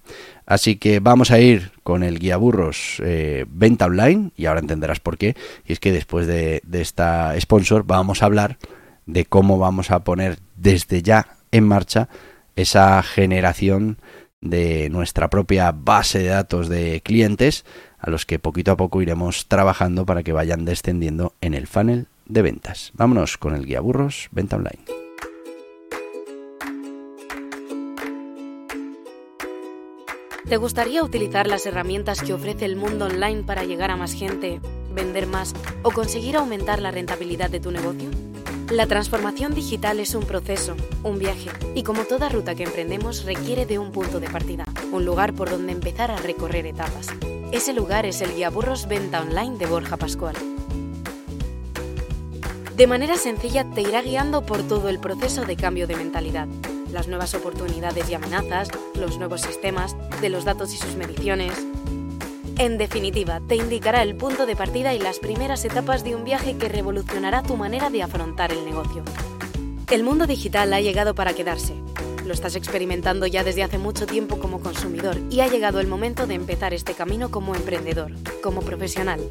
Así 0.45 0.75
que 0.75 0.99
vamos 0.99 1.31
a 1.31 1.39
ir 1.39 1.71
con 1.81 2.03
el 2.03 2.19
guía 2.19 2.35
burros 2.35 3.01
eh, 3.05 3.45
venta 3.47 3.85
online 3.85 4.31
y 4.35 4.47
ahora 4.47 4.59
entenderás 4.59 4.99
por 4.99 5.17
qué. 5.17 5.37
Y 5.65 5.71
es 5.71 5.79
que 5.79 5.93
después 5.93 6.27
de, 6.27 6.59
de 6.65 6.81
esta 6.81 7.39
sponsor 7.39 7.85
vamos 7.85 8.21
a 8.21 8.25
hablar 8.25 8.57
de 9.05 9.23
cómo 9.23 9.57
vamos 9.57 9.91
a 9.91 10.03
poner 10.03 10.39
desde 10.57 11.01
ya 11.01 11.36
en 11.51 11.67
marcha 11.67 12.09
esa 12.55 13.01
generación 13.03 13.97
de 14.41 14.89
nuestra 14.89 15.29
propia 15.29 15.71
base 15.71 16.19
de 16.19 16.27
datos 16.27 16.69
de 16.69 17.01
clientes 17.03 17.65
a 17.99 18.09
los 18.09 18.25
que 18.25 18.39
poquito 18.39 18.71
a 18.71 18.77
poco 18.77 19.01
iremos 19.01 19.47
trabajando 19.47 20.05
para 20.05 20.23
que 20.23 20.33
vayan 20.33 20.65
descendiendo 20.65 21.33
en 21.41 21.53
el 21.53 21.67
funnel 21.67 22.07
de 22.25 22.41
ventas. 22.41 22.91
Vámonos 22.93 23.37
con 23.37 23.55
el 23.55 23.65
guía 23.65 23.81
burros 23.81 24.29
Venta 24.31 24.57
Online. 24.57 24.97
¿Te 30.47 30.55
gustaría 30.55 31.03
utilizar 31.03 31.45
las 31.45 31.65
herramientas 31.65 32.21
que 32.21 32.33
ofrece 32.33 32.63
el 32.63 32.77
mundo 32.77 33.05
online 33.05 33.43
para 33.43 33.65
llegar 33.65 33.91
a 33.91 33.97
más 33.97 34.13
gente, 34.13 34.61
vender 34.93 35.27
más 35.27 35.53
o 35.83 35.91
conseguir 35.91 36.37
aumentar 36.37 36.81
la 36.81 36.91
rentabilidad 36.91 37.49
de 37.49 37.59
tu 37.59 37.69
negocio? 37.69 38.09
La 38.71 38.85
transformación 38.85 39.55
digital 39.55 40.01
es 40.01 40.13
un 40.13 40.25
proceso, 40.25 40.75
un 41.01 41.19
viaje, 41.19 41.49
y 41.73 41.83
como 41.83 42.03
toda 42.03 42.27
ruta 42.27 42.53
que 42.53 42.63
emprendemos 42.63 43.23
requiere 43.23 43.65
de 43.65 43.79
un 43.79 43.93
punto 43.93 44.19
de 44.19 44.29
partida, 44.29 44.65
un 44.91 45.05
lugar 45.05 45.33
por 45.33 45.49
donde 45.49 45.71
empezar 45.71 46.11
a 46.11 46.17
recorrer 46.17 46.65
etapas. 46.65 47.07
Ese 47.53 47.71
lugar 47.71 48.05
es 48.05 48.19
el 48.19 48.35
Guía 48.35 48.49
Burros 48.49 48.89
Venta 48.89 49.21
Online 49.21 49.57
de 49.57 49.67
Borja 49.67 49.95
Pascual. 49.95 50.35
De 52.75 52.87
manera 52.87 53.15
sencilla 53.15 53.65
te 53.73 53.81
irá 53.81 54.01
guiando 54.01 54.45
por 54.45 54.61
todo 54.63 54.89
el 54.89 54.99
proceso 54.99 55.45
de 55.45 55.55
cambio 55.55 55.87
de 55.87 55.95
mentalidad, 55.95 56.49
las 56.91 57.07
nuevas 57.07 57.33
oportunidades 57.35 58.09
y 58.09 58.15
amenazas, 58.15 58.67
los 58.95 59.17
nuevos 59.17 59.41
sistemas, 59.41 59.95
de 60.19 60.29
los 60.29 60.43
datos 60.43 60.73
y 60.73 60.77
sus 60.77 60.95
mediciones, 60.95 61.53
en 62.59 62.77
definitiva, 62.77 63.39
te 63.47 63.55
indicará 63.55 64.01
el 64.01 64.15
punto 64.15 64.45
de 64.45 64.55
partida 64.55 64.93
y 64.93 64.99
las 64.99 65.19
primeras 65.19 65.63
etapas 65.63 66.03
de 66.03 66.15
un 66.15 66.23
viaje 66.23 66.57
que 66.57 66.69
revolucionará 66.69 67.43
tu 67.43 67.55
manera 67.55 67.89
de 67.89 68.01
afrontar 68.01 68.51
el 68.51 68.65
negocio. 68.65 69.03
El 69.91 70.03
mundo 70.03 70.25
digital 70.25 70.73
ha 70.73 70.81
llegado 70.81 71.13
para 71.13 71.33
quedarse. 71.33 71.73
Lo 72.25 72.33
estás 72.33 72.55
experimentando 72.55 73.27
ya 73.27 73.43
desde 73.43 73.63
hace 73.63 73.77
mucho 73.77 74.05
tiempo 74.05 74.39
como 74.39 74.59
consumidor 74.59 75.17
y 75.29 75.41
ha 75.41 75.47
llegado 75.47 75.79
el 75.79 75.87
momento 75.87 76.27
de 76.27 76.33
empezar 76.33 76.73
este 76.73 76.93
camino 76.93 77.29
como 77.29 77.55
emprendedor, 77.55 78.11
como 78.41 78.61
profesional. 78.61 79.21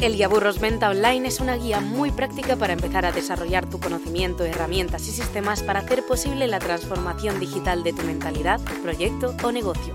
El 0.00 0.16
Guía 0.16 0.28
Burros 0.28 0.60
Venta 0.60 0.90
Online 0.90 1.28
es 1.28 1.40
una 1.40 1.56
guía 1.56 1.80
muy 1.80 2.10
práctica 2.10 2.56
para 2.56 2.74
empezar 2.74 3.06
a 3.06 3.12
desarrollar 3.12 3.70
tu 3.70 3.80
conocimiento, 3.80 4.44
herramientas 4.44 5.08
y 5.08 5.12
sistemas 5.12 5.62
para 5.62 5.80
hacer 5.80 6.04
posible 6.04 6.46
la 6.48 6.58
transformación 6.58 7.40
digital 7.40 7.82
de 7.82 7.94
tu 7.94 8.02
mentalidad, 8.02 8.60
proyecto 8.82 9.34
o 9.42 9.52
negocio. 9.52 9.94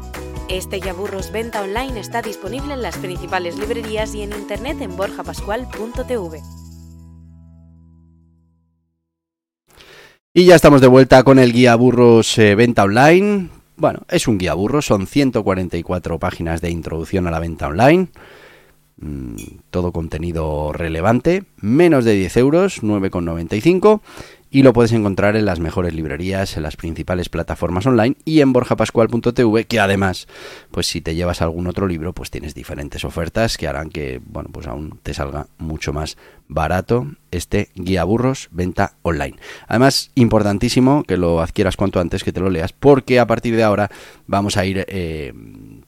Este 0.51 0.81
Yaburros 0.81 1.31
Venta 1.31 1.61
Online 1.61 1.97
está 1.97 2.21
disponible 2.21 2.73
en 2.73 2.81
las 2.81 2.97
principales 2.97 3.57
librerías 3.57 4.13
y 4.13 4.21
en 4.21 4.33
internet 4.33 4.81
en 4.81 4.97
borjapascual.tv. 4.97 6.41
Y 10.33 10.45
ya 10.45 10.55
estamos 10.55 10.81
de 10.81 10.87
vuelta 10.87 11.23
con 11.23 11.39
el 11.39 11.53
guía 11.53 11.75
burros 11.75 12.37
eh, 12.37 12.55
venta 12.55 12.83
online. 12.83 13.47
Bueno, 13.77 14.01
es 14.09 14.27
un 14.27 14.37
guía 14.37 14.53
burro, 14.53 14.81
son 14.81 15.07
144 15.07 16.19
páginas 16.19 16.59
de 16.59 16.69
introducción 16.69 17.27
a 17.27 17.31
la 17.31 17.39
venta 17.39 17.69
online. 17.69 18.09
Mm, 18.97 19.35
todo 19.69 19.93
contenido 19.93 20.73
relevante, 20.73 21.45
menos 21.61 22.03
de 22.03 22.13
10 22.13 22.37
euros, 22.37 22.83
9,95 22.83 24.01
y 24.51 24.63
lo 24.63 24.73
puedes 24.73 24.91
encontrar 24.91 25.37
en 25.37 25.45
las 25.45 25.59
mejores 25.59 25.93
librerías, 25.93 26.57
en 26.57 26.63
las 26.63 26.75
principales 26.75 27.29
plataformas 27.29 27.85
online 27.85 28.17
y 28.25 28.41
en 28.41 28.51
borjapascual.tv, 28.51 29.65
que 29.65 29.79
además, 29.79 30.27
pues 30.71 30.87
si 30.87 30.99
te 30.99 31.15
llevas 31.15 31.41
algún 31.41 31.67
otro 31.67 31.87
libro, 31.87 32.13
pues 32.13 32.29
tienes 32.29 32.53
diferentes 32.53 33.05
ofertas 33.05 33.57
que 33.57 33.69
harán 33.69 33.89
que, 33.89 34.21
bueno, 34.25 34.49
pues 34.51 34.67
aún 34.67 34.99
te 35.01 35.13
salga 35.13 35.47
mucho 35.57 35.93
más 35.93 36.17
barato 36.49 37.07
este 37.31 37.69
guía 37.75 38.03
burros 38.03 38.49
venta 38.51 38.95
online. 39.03 39.37
Además, 39.67 40.11
importantísimo 40.15 41.03
que 41.03 41.15
lo 41.15 41.41
adquieras 41.41 41.77
cuanto 41.77 42.01
antes, 42.01 42.25
que 42.25 42.33
te 42.33 42.41
lo 42.41 42.49
leas, 42.49 42.73
porque 42.73 43.19
a 43.19 43.27
partir 43.27 43.55
de 43.55 43.63
ahora 43.63 43.89
vamos 44.27 44.57
a 44.57 44.65
ir 44.65 44.85
eh, 44.89 45.33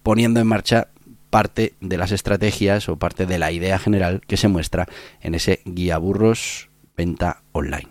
poniendo 0.04 0.40
en 0.40 0.48
marcha 0.48 0.88
parte 1.30 1.74
de 1.82 1.98
las 1.98 2.12
estrategias 2.12 2.88
o 2.88 2.98
parte 2.98 3.26
de 3.26 3.40
la 3.40 3.52
idea 3.52 3.78
general 3.78 4.22
que 4.26 4.38
se 4.38 4.48
muestra 4.48 4.88
en 5.20 5.36
ese 5.36 5.62
guía 5.66 5.98
burros 5.98 6.70
venta 6.96 7.42
online. 7.52 7.88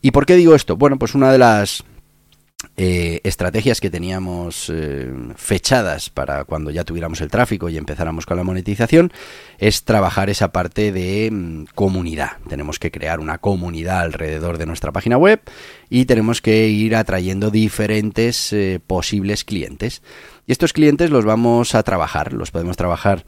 ¿Y 0.00 0.10
por 0.10 0.26
qué 0.26 0.36
digo 0.36 0.54
esto? 0.54 0.76
Bueno, 0.76 0.98
pues 0.98 1.14
una 1.14 1.32
de 1.32 1.38
las 1.38 1.84
eh, 2.76 3.20
estrategias 3.24 3.80
que 3.80 3.90
teníamos 3.90 4.70
eh, 4.72 5.12
fechadas 5.36 6.10
para 6.10 6.44
cuando 6.44 6.70
ya 6.70 6.84
tuviéramos 6.84 7.20
el 7.20 7.30
tráfico 7.30 7.68
y 7.68 7.76
empezáramos 7.76 8.26
con 8.26 8.36
la 8.36 8.44
monetización 8.44 9.12
es 9.58 9.84
trabajar 9.84 10.30
esa 10.30 10.50
parte 10.52 10.92
de 10.92 11.30
mm, 11.30 11.64
comunidad. 11.74 12.38
Tenemos 12.48 12.78
que 12.78 12.90
crear 12.90 13.20
una 13.20 13.38
comunidad 13.38 14.00
alrededor 14.00 14.58
de 14.58 14.66
nuestra 14.66 14.92
página 14.92 15.16
web 15.18 15.40
y 15.88 16.04
tenemos 16.04 16.40
que 16.40 16.68
ir 16.68 16.94
atrayendo 16.94 17.50
diferentes 17.50 18.52
eh, 18.52 18.80
posibles 18.84 19.44
clientes. 19.44 20.02
Y 20.46 20.52
estos 20.52 20.72
clientes 20.72 21.10
los 21.10 21.24
vamos 21.24 21.74
a 21.74 21.82
trabajar, 21.82 22.32
los 22.32 22.50
podemos 22.50 22.76
trabajar 22.76 23.24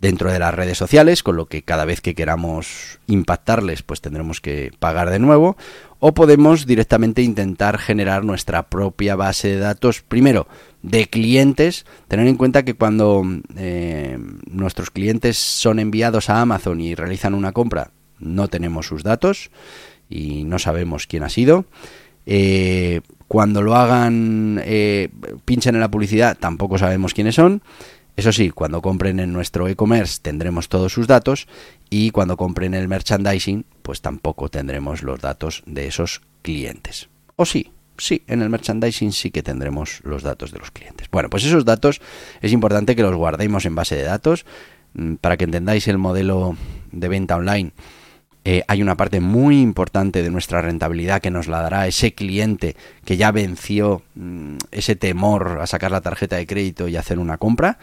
dentro 0.00 0.30
de 0.30 0.38
las 0.38 0.54
redes 0.54 0.78
sociales, 0.78 1.22
con 1.22 1.36
lo 1.36 1.46
que 1.46 1.62
cada 1.62 1.84
vez 1.84 2.00
que 2.00 2.14
queramos 2.14 2.98
impactarles, 3.06 3.82
pues 3.82 4.00
tendremos 4.00 4.40
que 4.40 4.72
pagar 4.78 5.10
de 5.10 5.18
nuevo, 5.18 5.56
o 5.98 6.12
podemos 6.12 6.66
directamente 6.66 7.22
intentar 7.22 7.78
generar 7.78 8.24
nuestra 8.24 8.68
propia 8.68 9.16
base 9.16 9.48
de 9.48 9.58
datos, 9.58 10.02
primero 10.02 10.46
de 10.82 11.08
clientes, 11.08 11.86
tener 12.08 12.26
en 12.26 12.36
cuenta 12.36 12.64
que 12.64 12.74
cuando 12.74 13.24
eh, 13.56 14.18
nuestros 14.48 14.90
clientes 14.90 15.36
son 15.36 15.78
enviados 15.78 16.30
a 16.30 16.40
Amazon 16.40 16.80
y 16.80 16.94
realizan 16.94 17.34
una 17.34 17.52
compra, 17.52 17.90
no 18.18 18.48
tenemos 18.48 18.86
sus 18.86 19.02
datos 19.02 19.50
y 20.08 20.44
no 20.44 20.58
sabemos 20.58 21.06
quién 21.06 21.22
ha 21.22 21.28
sido. 21.28 21.64
Eh, 22.26 23.00
cuando 23.28 23.62
lo 23.62 23.74
hagan, 23.74 24.60
eh, 24.64 25.08
pinchen 25.44 25.74
en 25.74 25.80
la 25.80 25.90
publicidad, 25.90 26.36
tampoco 26.38 26.78
sabemos 26.78 27.14
quiénes 27.14 27.34
son. 27.34 27.62
Eso 28.16 28.32
sí, 28.32 28.50
cuando 28.50 28.80
compren 28.80 29.20
en 29.20 29.32
nuestro 29.32 29.68
e-commerce 29.68 30.20
tendremos 30.22 30.70
todos 30.70 30.92
sus 30.92 31.06
datos 31.06 31.46
y 31.90 32.10
cuando 32.10 32.38
compren 32.38 32.72
el 32.72 32.88
merchandising, 32.88 33.66
pues 33.82 34.00
tampoco 34.00 34.48
tendremos 34.48 35.02
los 35.02 35.20
datos 35.20 35.62
de 35.66 35.86
esos 35.86 36.22
clientes. 36.40 37.10
O 37.36 37.44
sí, 37.44 37.72
sí, 37.98 38.22
en 38.26 38.40
el 38.40 38.48
merchandising 38.48 39.12
sí 39.12 39.30
que 39.30 39.42
tendremos 39.42 40.00
los 40.02 40.22
datos 40.22 40.50
de 40.50 40.58
los 40.58 40.70
clientes. 40.70 41.08
Bueno, 41.10 41.28
pues 41.28 41.44
esos 41.44 41.66
datos 41.66 42.00
es 42.40 42.52
importante 42.52 42.96
que 42.96 43.02
los 43.02 43.14
guardemos 43.14 43.66
en 43.66 43.74
base 43.74 43.96
de 43.96 44.04
datos 44.04 44.46
mm, 44.94 45.16
para 45.16 45.36
que 45.36 45.44
entendáis 45.44 45.86
el 45.86 45.98
modelo 45.98 46.56
de 46.92 47.08
venta 47.08 47.36
online 47.36 47.72
eh, 48.48 48.62
hay 48.68 48.80
una 48.80 48.96
parte 48.96 49.18
muy 49.18 49.60
importante 49.60 50.22
de 50.22 50.30
nuestra 50.30 50.62
rentabilidad 50.62 51.20
que 51.20 51.32
nos 51.32 51.48
la 51.48 51.62
dará 51.62 51.88
ese 51.88 52.14
cliente 52.14 52.76
que 53.04 53.16
ya 53.16 53.32
venció 53.32 54.02
mm, 54.14 54.58
ese 54.70 54.94
temor 54.94 55.58
a 55.60 55.66
sacar 55.66 55.90
la 55.90 56.00
tarjeta 56.00 56.36
de 56.36 56.46
crédito 56.46 56.86
y 56.86 56.94
hacer 56.94 57.18
una 57.18 57.38
compra. 57.38 57.80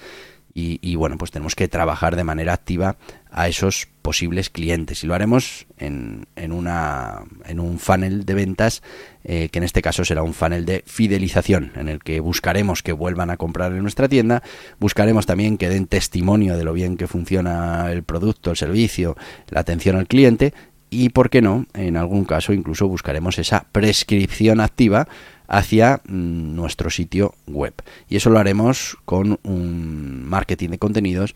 Y, 0.56 0.96
bueno, 0.96 1.18
pues 1.18 1.32
tenemos 1.32 1.56
que 1.56 1.68
trabajar 1.68 2.16
de 2.16 2.24
manera 2.24 2.54
activa 2.54 2.96
a 3.34 3.48
esos 3.48 3.88
posibles 4.04 4.52
clientes 4.52 5.04
y 5.04 5.08
lo 5.08 5.16
haremos 5.16 5.66
en, 5.80 6.28
en, 6.36 6.52
una, 6.52 7.24
en 7.46 7.60
un 7.60 7.80
funnel 7.80 8.26
de 8.26 8.34
ventas 8.36 8.84
eh, 9.24 9.50
que 9.50 9.58
en 9.58 9.64
este 9.64 9.82
caso 9.82 10.06
será 10.06 10.22
un 10.22 10.36
funnel 10.36 10.66
de 10.66 10.84
fidelización 10.86 11.72
en 11.76 11.90
el 11.90 12.00
que 12.00 12.20
buscaremos 12.20 12.84
que 12.84 12.92
vuelvan 12.92 13.32
a 13.32 13.38
comprar 13.38 13.72
en 13.72 13.82
nuestra 13.82 14.08
tienda, 14.08 14.44
buscaremos 14.80 15.26
también 15.26 15.58
que 15.58 15.68
den 15.68 15.88
testimonio 15.88 16.58
de 16.58 16.64
lo 16.64 16.74
bien 16.74 16.96
que 16.96 17.08
funciona 17.08 17.92
el 17.92 18.04
producto, 18.04 18.52
el 18.52 18.58
servicio, 18.58 19.18
la 19.50 19.62
atención 19.62 19.96
al 19.96 20.08
cliente 20.08 20.54
y, 20.92 21.10
por 21.10 21.32
qué 21.32 21.42
no, 21.42 21.66
en 21.74 21.98
algún 21.98 22.24
caso 22.26 22.54
incluso 22.54 22.88
buscaremos 22.88 23.40
esa 23.40 23.66
prescripción 23.72 24.60
activa 24.60 25.08
hacia 25.48 26.02
mm, 26.06 26.56
nuestro 26.56 26.90
sitio 26.90 27.34
web. 27.48 27.74
Y 28.10 28.18
eso 28.18 28.30
lo 28.30 28.38
haremos 28.38 28.98
con 29.06 29.40
un 29.44 30.24
marketing 30.24 30.70
de 30.70 30.78
contenidos 30.78 31.36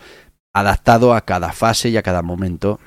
adaptado 0.60 1.14
a 1.14 1.22
cada 1.22 1.52
fase 1.52 1.90
y 1.90 1.98
a 1.98 2.04
cada 2.04 2.22
momento 2.22 2.80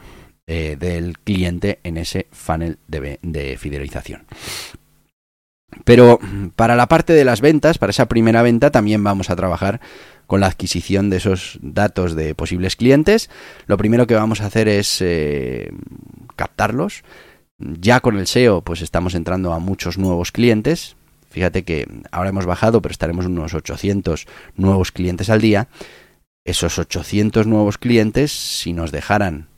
eh, 0.46 0.76
del 0.78 1.18
cliente 1.18 1.78
en 1.84 1.96
ese 1.96 2.26
funnel 2.32 2.78
de, 2.88 3.56
fidelización. 3.58 4.24
Pero 5.84 6.18
para 6.56 6.74
la 6.74 6.88
parte 6.88 7.12
de 7.12 7.24
las 7.24 7.40
ventas, 7.40 7.78
para 7.78 7.90
esa 7.90 8.08
primera 8.08 8.42
venta, 8.42 8.70
también 8.70 9.04
vamos 9.04 9.30
a 9.30 9.36
trabajar 9.36 9.80
con 10.26 10.40
la 10.40 10.48
adquisición 10.48 11.10
de 11.10 11.18
esos 11.18 11.58
datos 11.62 12.16
de 12.16 12.34
posibles 12.34 12.74
clientes. 12.74 13.30
Lo 13.66 13.76
primero 13.76 14.06
que 14.06 14.14
vamos 14.14 14.40
a 14.40 14.46
hacer 14.46 14.66
es 14.68 14.98
eh, 15.00 15.70
captarlos. 16.34 17.04
Ya 17.58 18.00
con 18.00 18.18
el 18.18 18.26
SEO, 18.26 18.62
pues 18.62 18.82
estamos 18.82 19.14
entrando 19.14 19.52
a 19.52 19.60
muchos 19.60 19.98
nuevos 19.98 20.32
clientes. 20.32 20.96
Fíjate 21.30 21.62
que 21.62 21.86
ahora 22.10 22.30
hemos 22.30 22.46
bajado, 22.46 22.82
pero 22.82 22.90
estaremos 22.90 23.26
unos 23.26 23.54
800 23.54 24.26
nuevos 24.56 24.90
clientes 24.90 25.30
al 25.30 25.40
día. 25.40 25.68
Esos 26.44 26.78
800 26.78 27.47
nuevos 27.47 27.78
clientes, 27.78 28.32
si 28.32 28.73
nos 28.73 28.92
dejaran 28.92 29.49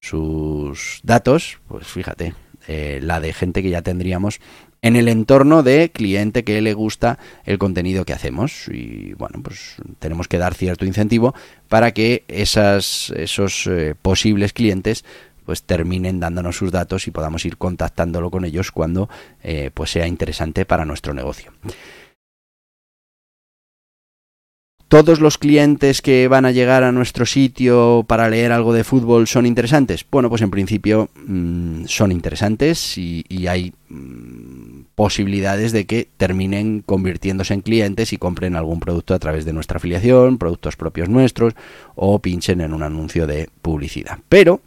sus 0.00 1.00
datos, 1.02 1.58
pues 1.68 1.86
fíjate, 1.86 2.34
eh, 2.68 3.00
la 3.02 3.20
de 3.20 3.32
gente 3.32 3.62
que 3.62 3.70
ya 3.70 3.82
tendríamos 3.82 4.40
en 4.82 4.96
el 4.96 5.08
entorno 5.08 5.62
de 5.62 5.90
cliente 5.90 6.44
que 6.44 6.60
le 6.60 6.72
gusta 6.74 7.18
el 7.44 7.58
contenido 7.58 8.04
que 8.04 8.12
hacemos. 8.12 8.68
Y 8.68 9.14
bueno, 9.14 9.42
pues 9.42 9.76
tenemos 9.98 10.28
que 10.28 10.38
dar 10.38 10.54
cierto 10.54 10.84
incentivo 10.84 11.34
para 11.68 11.92
que 11.92 12.24
esas, 12.28 13.12
esos 13.16 13.66
eh, 13.66 13.94
posibles 14.00 14.52
clientes 14.52 15.04
pues 15.44 15.64
terminen 15.64 16.20
dándonos 16.20 16.56
sus 16.56 16.70
datos 16.70 17.08
y 17.08 17.10
podamos 17.10 17.44
ir 17.44 17.56
contactándolo 17.56 18.30
con 18.30 18.44
ellos 18.44 18.70
cuando 18.70 19.08
eh, 19.42 19.70
pues 19.74 19.90
sea 19.90 20.06
interesante 20.06 20.64
para 20.64 20.84
nuestro 20.84 21.12
negocio. 21.12 21.52
¿Todos 24.90 25.20
los 25.20 25.38
clientes 25.38 26.02
que 26.02 26.26
van 26.26 26.44
a 26.44 26.50
llegar 26.50 26.82
a 26.82 26.90
nuestro 26.90 27.24
sitio 27.24 28.04
para 28.08 28.28
leer 28.28 28.50
algo 28.50 28.72
de 28.72 28.82
fútbol 28.82 29.28
son 29.28 29.46
interesantes? 29.46 30.04
Bueno, 30.10 30.28
pues 30.28 30.42
en 30.42 30.50
principio 30.50 31.10
mm, 31.14 31.84
son 31.84 32.10
interesantes 32.10 32.98
y, 32.98 33.24
hay 33.46 33.72
mm, 33.88 34.86
posibilidades 34.96 35.70
de 35.70 35.86
que 35.86 36.08
terminen 36.16 36.82
convirtiéndose 36.84 37.54
en 37.54 37.60
clientes 37.60 38.12
y 38.12 38.18
compren 38.18 38.56
algún 38.56 38.80
producto 38.80 39.14
a 39.14 39.20
través 39.20 39.44
de 39.44 39.52
nuestra 39.52 39.76
afiliación, 39.76 40.38
productos 40.38 40.74
propios 40.74 41.08
nuestros 41.08 41.54
o 41.94 42.18
pinchen 42.18 42.60
en 42.60 42.74
un 42.74 42.82
anuncio 42.82 43.28
de 43.28 43.48
publicidad. 43.62 44.18
Pero 44.28 44.60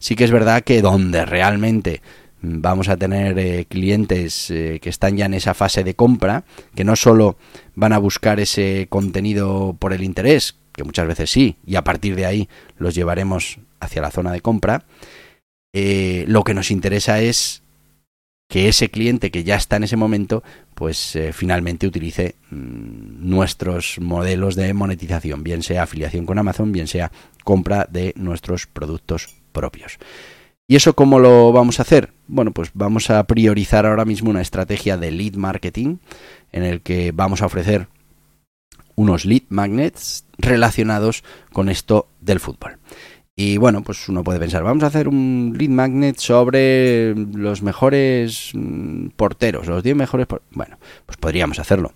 sí 0.00 0.16
que 0.16 0.24
es 0.24 0.32
verdad 0.32 0.64
que 0.64 0.82
donde 0.82 1.24
realmente 1.24 2.02
vamos 2.40 2.88
a 2.88 2.96
tener 2.96 3.38
eh, 3.38 3.66
clientes 3.68 4.50
eh, 4.50 4.78
que 4.80 4.90
están 4.90 5.16
ya 5.16 5.26
en 5.26 5.34
esa 5.34 5.54
fase 5.54 5.84
de 5.84 5.94
compra, 5.94 6.44
que 6.74 6.84
no 6.84 6.96
solo 6.96 7.36
van 7.74 7.92
a 7.92 7.98
buscar 7.98 8.40
ese 8.40 8.86
contenido 8.88 9.76
por 9.78 9.92
el 9.92 10.02
interés, 10.02 10.56
que 10.72 10.84
muchas 10.84 11.06
veces 11.06 11.30
sí, 11.30 11.56
y 11.66 11.76
a 11.76 11.84
partir 11.84 12.14
de 12.16 12.26
ahí 12.26 12.48
los 12.78 12.94
llevaremos 12.94 13.58
hacia 13.80 14.02
la 14.02 14.10
zona 14.10 14.32
de 14.32 14.40
compra, 14.40 14.84
eh, 15.72 16.24
lo 16.28 16.44
que 16.44 16.54
nos 16.54 16.70
interesa 16.70 17.20
es 17.20 17.62
que 18.48 18.68
ese 18.68 18.88
cliente 18.88 19.30
que 19.30 19.44
ya 19.44 19.56
está 19.56 19.76
en 19.76 19.84
ese 19.84 19.96
momento, 19.96 20.42
pues 20.74 21.18
finalmente 21.32 21.86
utilice 21.86 22.36
mm, 22.50 23.28
nuestros 23.28 23.98
modelos 24.00 24.56
de 24.56 24.72
monetización, 24.72 25.42
bien 25.42 25.62
sea 25.62 25.82
afiliación 25.82 26.24
con 26.24 26.38
Amazon, 26.38 26.72
bien 26.72 26.86
sea 26.86 27.12
compra 27.44 27.86
de 27.90 28.14
nuestros 28.16 28.66
productos 28.66 29.28
propios. 29.52 29.98
¿Y 30.70 30.76
eso 30.76 30.92
cómo 30.92 31.18
lo 31.18 31.50
vamos 31.50 31.78
a 31.78 31.82
hacer? 31.82 32.12
Bueno, 32.26 32.52
pues 32.52 32.70
vamos 32.74 33.08
a 33.08 33.24
priorizar 33.24 33.86
ahora 33.86 34.04
mismo 34.04 34.28
una 34.28 34.42
estrategia 34.42 34.98
de 34.98 35.10
lead 35.10 35.34
marketing 35.34 35.96
en 36.52 36.62
el 36.62 36.82
que 36.82 37.10
vamos 37.10 37.40
a 37.40 37.46
ofrecer 37.46 37.88
unos 38.94 39.24
lead 39.24 39.44
magnets 39.48 40.26
relacionados 40.36 41.24
con 41.54 41.70
esto 41.70 42.08
del 42.20 42.38
fútbol. 42.38 42.78
Y 43.34 43.56
bueno, 43.56 43.82
pues 43.82 44.10
uno 44.10 44.22
puede 44.22 44.40
pensar, 44.40 44.62
vamos 44.62 44.84
a 44.84 44.88
hacer 44.88 45.08
un 45.08 45.54
lead 45.56 45.70
magnet 45.70 46.18
sobre 46.18 47.14
los 47.14 47.62
mejores 47.62 48.50
mm, 48.52 49.08
porteros, 49.16 49.68
los 49.68 49.82
10 49.82 49.96
mejores... 49.96 50.26
Bueno, 50.50 50.76
pues 51.06 51.16
podríamos 51.16 51.58
hacerlo. 51.60 51.94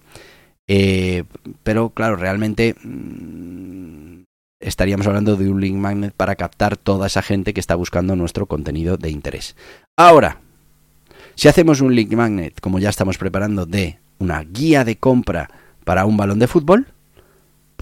Eh, 0.66 1.24
pero 1.62 1.90
claro, 1.90 2.16
realmente 2.16 2.74
mm, 2.82 4.22
estaríamos 4.62 5.06
hablando 5.06 5.36
de 5.36 5.50
un 5.50 5.60
link 5.60 5.74
magnet 5.74 6.14
para 6.14 6.36
captar 6.36 6.76
toda 6.76 7.06
esa 7.06 7.22
gente 7.22 7.52
que 7.52 7.60
está 7.60 7.74
buscando 7.74 8.16
nuestro 8.16 8.46
contenido 8.46 8.96
de 8.96 9.10
interés. 9.10 9.56
Ahora, 9.96 10.40
si 11.34 11.48
hacemos 11.48 11.80
un 11.80 11.94
link 11.94 12.12
magnet, 12.12 12.60
como 12.60 12.78
ya 12.78 12.88
estamos 12.88 13.18
preparando, 13.18 13.66
de 13.66 13.98
una 14.18 14.42
guía 14.42 14.84
de 14.84 14.96
compra 14.96 15.50
para 15.84 16.06
un 16.06 16.16
balón 16.16 16.38
de 16.38 16.46
fútbol, 16.46 16.86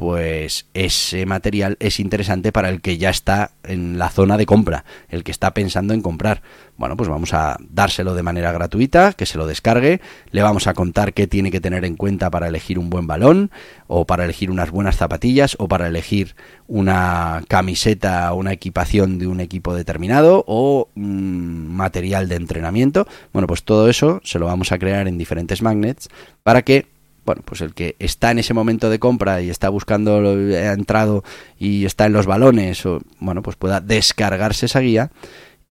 pues 0.01 0.65
ese 0.73 1.27
material 1.27 1.77
es 1.79 2.01
interesante 2.01 2.53
para 2.53 2.71
el 2.71 2.81
que 2.81 2.97
ya 2.97 3.11
está 3.11 3.51
en 3.65 3.99
la 3.99 4.09
zona 4.09 4.39
de 4.39 4.47
compra, 4.47 4.87
el 5.11 5.25
que 5.25 5.31
está 5.31 5.53
pensando 5.53 5.93
en 5.93 6.01
comprar. 6.01 6.41
Bueno, 6.79 6.97
pues 6.97 7.11
vamos 7.11 7.35
a 7.35 7.59
dárselo 7.69 8.15
de 8.15 8.23
manera 8.23 8.51
gratuita, 8.51 9.13
que 9.13 9.27
se 9.27 9.37
lo 9.37 9.47
descargue, 9.47 10.01
le 10.31 10.41
vamos 10.41 10.67
a 10.69 10.73
contar 10.73 11.13
qué 11.13 11.27
tiene 11.27 11.51
que 11.51 11.61
tener 11.61 11.85
en 11.85 11.97
cuenta 11.97 12.31
para 12.31 12.49
elegir 12.49 12.79
un 12.79 12.89
buen 12.89 13.07
balón, 13.07 13.51
o 13.89 14.07
para 14.07 14.25
elegir 14.25 14.51
unas 14.51 14.71
buenas 14.71 14.97
zapatillas, 14.97 15.55
o 15.59 15.69
para 15.69 15.89
elegir 15.89 16.35
una 16.67 17.43
camiseta 17.47 18.33
una 18.33 18.55
equipación 18.55 19.19
de 19.19 19.27
un 19.27 19.41
equipo 19.41 19.75
determinado, 19.75 20.45
o 20.47 20.89
material 20.95 22.27
de 22.31 22.37
entrenamiento. 22.37 23.07
Bueno, 23.35 23.47
pues 23.47 23.65
todo 23.65 23.91
eso 23.91 24.23
se 24.25 24.39
lo 24.39 24.47
vamos 24.47 24.73
a 24.73 24.79
crear 24.79 25.09
en 25.09 25.19
diferentes 25.19 25.61
magnets 25.61 26.09
para 26.43 26.63
que 26.63 26.87
bueno, 27.31 27.43
pues 27.45 27.61
el 27.61 27.75
que 27.75 27.95
está 28.01 28.33
en 28.33 28.41
ese 28.41 28.55
momento 28.55 28.91
de 28.91 28.99
compra 28.99 29.41
y 29.41 29.51
está 29.51 29.69
buscando, 29.69 30.17
ha 30.17 30.73
entrado 30.73 31.23
y 31.61 31.85
está 31.85 32.07
en 32.07 32.13
los 32.13 32.27
balones, 32.27 32.85
o, 32.87 33.03
bueno, 33.21 33.41
pues 33.41 33.55
pueda 33.55 33.81
descargarse 33.81 34.67
esa 34.67 34.81
guía 34.81 35.13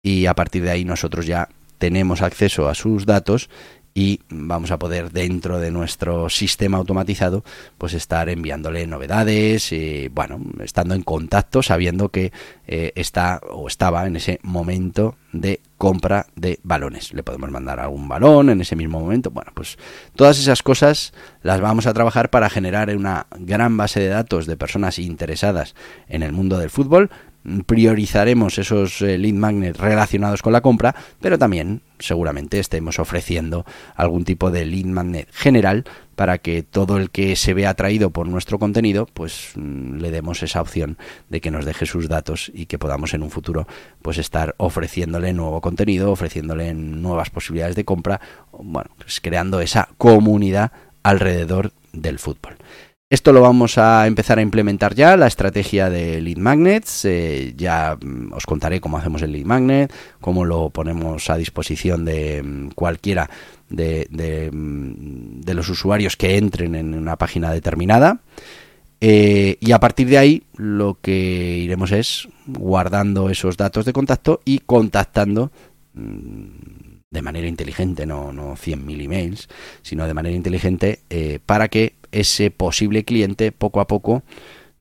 y 0.01 0.27
a 0.27 0.33
partir 0.35 0.63
de 0.63 0.71
ahí 0.71 0.85
nosotros 0.85 1.25
ya 1.25 1.49
tenemos 1.77 2.21
acceso 2.21 2.69
a 2.69 2.75
sus 2.75 3.05
datos 3.05 3.49
y 3.93 4.21
vamos 4.29 4.71
a 4.71 4.79
poder 4.79 5.11
dentro 5.11 5.59
de 5.59 5.71
nuestro 5.71 6.29
sistema 6.29 6.77
automatizado 6.77 7.43
pues 7.77 7.93
estar 7.93 8.29
enviándole 8.29 8.85
novedades 8.87 9.71
y 9.71 10.07
bueno 10.09 10.39
estando 10.63 10.95
en 10.95 11.03
contacto 11.03 11.63
sabiendo 11.63 12.09
que 12.09 12.31
eh, 12.67 12.91
está 12.95 13.41
o 13.49 13.67
estaba 13.67 14.05
en 14.05 14.15
ese 14.15 14.39
momento 14.43 15.15
de 15.31 15.61
compra 15.77 16.25
de 16.35 16.59
balones. 16.63 17.13
Le 17.13 17.23
podemos 17.23 17.51
mandar 17.51 17.79
algún 17.79 18.07
balón 18.07 18.49
en 18.49 18.61
ese 18.61 18.75
mismo 18.75 18.99
momento. 18.99 19.31
Bueno 19.31 19.51
pues 19.53 19.77
todas 20.15 20.39
esas 20.39 20.63
cosas 20.63 21.13
las 21.41 21.61
vamos 21.61 21.87
a 21.87 21.93
trabajar 21.93 22.29
para 22.29 22.49
generar 22.49 22.95
una 22.95 23.27
gran 23.37 23.75
base 23.77 23.99
de 23.99 24.07
datos 24.07 24.45
de 24.45 24.57
personas 24.57 24.99
interesadas 24.99 25.75
en 26.07 26.23
el 26.23 26.31
mundo 26.31 26.57
del 26.57 26.69
fútbol. 26.69 27.09
Priorizaremos 27.65 28.57
esos 28.57 29.01
eh, 29.01 29.17
lead 29.17 29.33
magnets 29.33 29.79
relacionados 29.79 30.41
con 30.41 30.53
la 30.53 30.61
compra, 30.61 30.93
pero 31.21 31.37
también 31.39 31.81
seguramente 31.99 32.59
estemos 32.59 32.99
ofreciendo 32.99 33.65
algún 33.95 34.25
tipo 34.25 34.51
de 34.51 34.65
lead 34.65 34.85
magnet 34.85 35.29
general 35.31 35.85
para 36.15 36.37
que 36.37 36.63
todo 36.63 36.97
el 36.97 37.11
que 37.11 37.35
se 37.35 37.53
vea 37.53 37.69
atraído 37.69 38.09
por 38.09 38.27
nuestro 38.27 38.59
contenido, 38.59 39.07
pues 39.13 39.51
mm, 39.55 39.99
le 39.99 40.11
demos 40.11 40.43
esa 40.43 40.61
opción 40.61 40.97
de 41.29 41.39
que 41.39 41.51
nos 41.51 41.65
deje 41.65 41.85
sus 41.85 42.09
datos 42.09 42.51
y 42.53 42.65
que 42.65 42.77
podamos 42.77 43.13
en 43.13 43.23
un 43.23 43.31
futuro 43.31 43.67
pues 44.01 44.17
estar 44.17 44.53
ofreciéndole 44.57 45.31
nuevo 45.33 45.61
contenido, 45.61 46.11
ofreciéndole 46.11 46.73
nuevas 46.73 47.29
posibilidades 47.29 47.75
de 47.75 47.85
compra, 47.85 48.19
bueno, 48.51 48.89
pues 48.97 49.21
creando 49.21 49.61
esa 49.61 49.89
comunidad 49.97 50.71
alrededor 51.03 51.71
del 51.93 52.19
fútbol. 52.19 52.57
Esto 53.11 53.33
lo 53.33 53.41
vamos 53.41 53.79
a 53.79 54.05
empezar 54.05 54.37
a 54.37 54.43
implementar 54.43 54.93
ya, 54.93 55.17
la 55.17 55.25
estrategia 55.25 55.89
de 55.89 56.21
lead 56.21 56.37
magnets. 56.37 57.05
Eh, 57.05 57.55
ya 57.57 57.97
mm, 57.99 58.33
os 58.33 58.45
contaré 58.45 58.79
cómo 58.79 58.99
hacemos 58.99 59.23
el 59.23 59.31
lead 59.31 59.45
magnet, 59.45 59.91
cómo 60.21 60.45
lo 60.45 60.69
ponemos 60.69 61.27
a 61.31 61.37
disposición 61.37 62.05
de 62.05 62.43
mm, 62.43 62.69
cualquiera 62.75 63.27
de, 63.67 64.07
mm, 64.51 65.41
de, 65.41 65.53
los 65.55 65.69
usuarios 65.69 66.17
que 66.17 66.37
entren 66.37 66.75
en 66.75 66.93
una 66.93 67.15
página 67.15 67.51
determinada. 67.51 68.19
Eh, 69.01 69.57
y 69.59 69.71
a 69.71 69.79
partir 69.79 70.07
de 70.07 70.19
ahí 70.19 70.43
lo 70.55 70.99
que 71.01 71.57
iremos 71.63 71.91
es 71.91 72.29
guardando 72.45 73.31
esos 73.31 73.57
datos 73.57 73.85
de 73.85 73.93
contacto 73.93 74.41
y 74.45 74.59
contactando 74.59 75.51
de 77.11 77.21
manera 77.23 77.47
inteligente, 77.47 78.05
no, 78.05 78.31
no 78.31 78.55
100.000 78.55 79.03
emails, 79.03 79.49
sino 79.81 80.05
de 80.05 80.13
manera 80.13 80.35
inteligente 80.35 80.99
eh, 81.09 81.39
para 81.43 81.67
que 81.67 81.95
ese 82.11 82.51
posible 82.51 83.05
cliente 83.05 83.51
poco 83.51 83.79
a 83.79 83.87
poco 83.87 84.23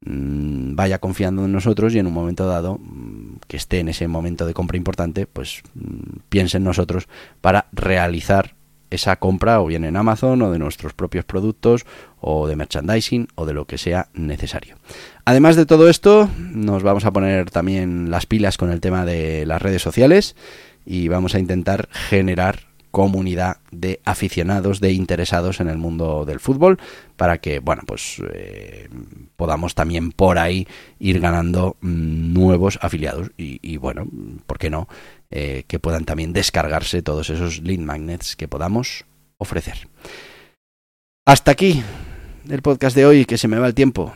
mm, 0.04 0.74
vaya 0.74 0.98
confiando 0.98 1.44
en 1.44 1.52
nosotros 1.52 1.94
y 1.94 1.98
en 1.98 2.06
un 2.06 2.12
momento 2.12 2.46
dado 2.46 2.78
mm, 2.78 3.38
que 3.46 3.56
esté 3.56 3.80
en 3.80 3.88
ese 3.88 4.08
momento 4.08 4.46
de 4.46 4.54
compra 4.54 4.76
importante, 4.76 5.26
pues 5.26 5.62
mm, 5.74 6.20
piense 6.28 6.58
en 6.58 6.64
nosotros 6.64 7.08
para 7.40 7.66
realizar 7.72 8.54
esa 8.90 9.16
compra 9.16 9.60
o 9.60 9.66
bien 9.66 9.84
en 9.84 9.96
Amazon 9.96 10.40
o 10.42 10.50
de 10.50 10.58
nuestros 10.58 10.94
propios 10.94 11.24
productos 11.24 11.84
o 12.20 12.46
de 12.46 12.56
merchandising 12.56 13.28
o 13.34 13.46
de 13.46 13.52
lo 13.52 13.66
que 13.66 13.78
sea 13.78 14.08
necesario. 14.14 14.76
Además 15.24 15.56
de 15.56 15.66
todo 15.66 15.88
esto, 15.88 16.28
nos 16.38 16.82
vamos 16.82 17.04
a 17.04 17.12
poner 17.12 17.50
también 17.50 18.10
las 18.10 18.26
pilas 18.26 18.56
con 18.56 18.70
el 18.70 18.80
tema 18.80 19.04
de 19.04 19.44
las 19.46 19.60
redes 19.60 19.82
sociales 19.82 20.36
y 20.86 21.08
vamos 21.08 21.34
a 21.34 21.38
intentar 21.38 21.88
generar 21.92 22.67
comunidad 22.98 23.58
de 23.70 24.00
aficionados, 24.04 24.80
de 24.80 24.90
interesados 24.90 25.60
en 25.60 25.68
el 25.68 25.78
mundo 25.78 26.24
del 26.24 26.40
fútbol, 26.40 26.80
para 27.14 27.38
que, 27.38 27.60
bueno, 27.60 27.82
pues 27.86 28.20
eh, 28.32 28.88
podamos 29.36 29.76
también 29.76 30.10
por 30.10 30.36
ahí 30.36 30.66
ir 30.98 31.20
ganando 31.20 31.76
mm, 31.80 32.32
nuevos 32.32 32.76
afiliados 32.82 33.30
y, 33.36 33.76
bueno, 33.76 34.04
¿por 34.48 34.58
qué 34.58 34.68
no? 34.68 34.88
Eh, 35.30 35.62
que 35.68 35.78
puedan 35.78 36.06
también 36.06 36.32
descargarse 36.32 37.00
todos 37.02 37.30
esos 37.30 37.60
lead 37.60 37.78
magnets 37.78 38.34
que 38.34 38.48
podamos 38.48 39.04
ofrecer. 39.36 39.86
Hasta 41.24 41.52
aquí 41.52 41.84
el 42.50 42.62
podcast 42.62 42.96
de 42.96 43.06
hoy, 43.06 43.26
que 43.26 43.38
se 43.38 43.46
me 43.46 43.60
va 43.60 43.68
el 43.68 43.74
tiempo. 43.74 44.12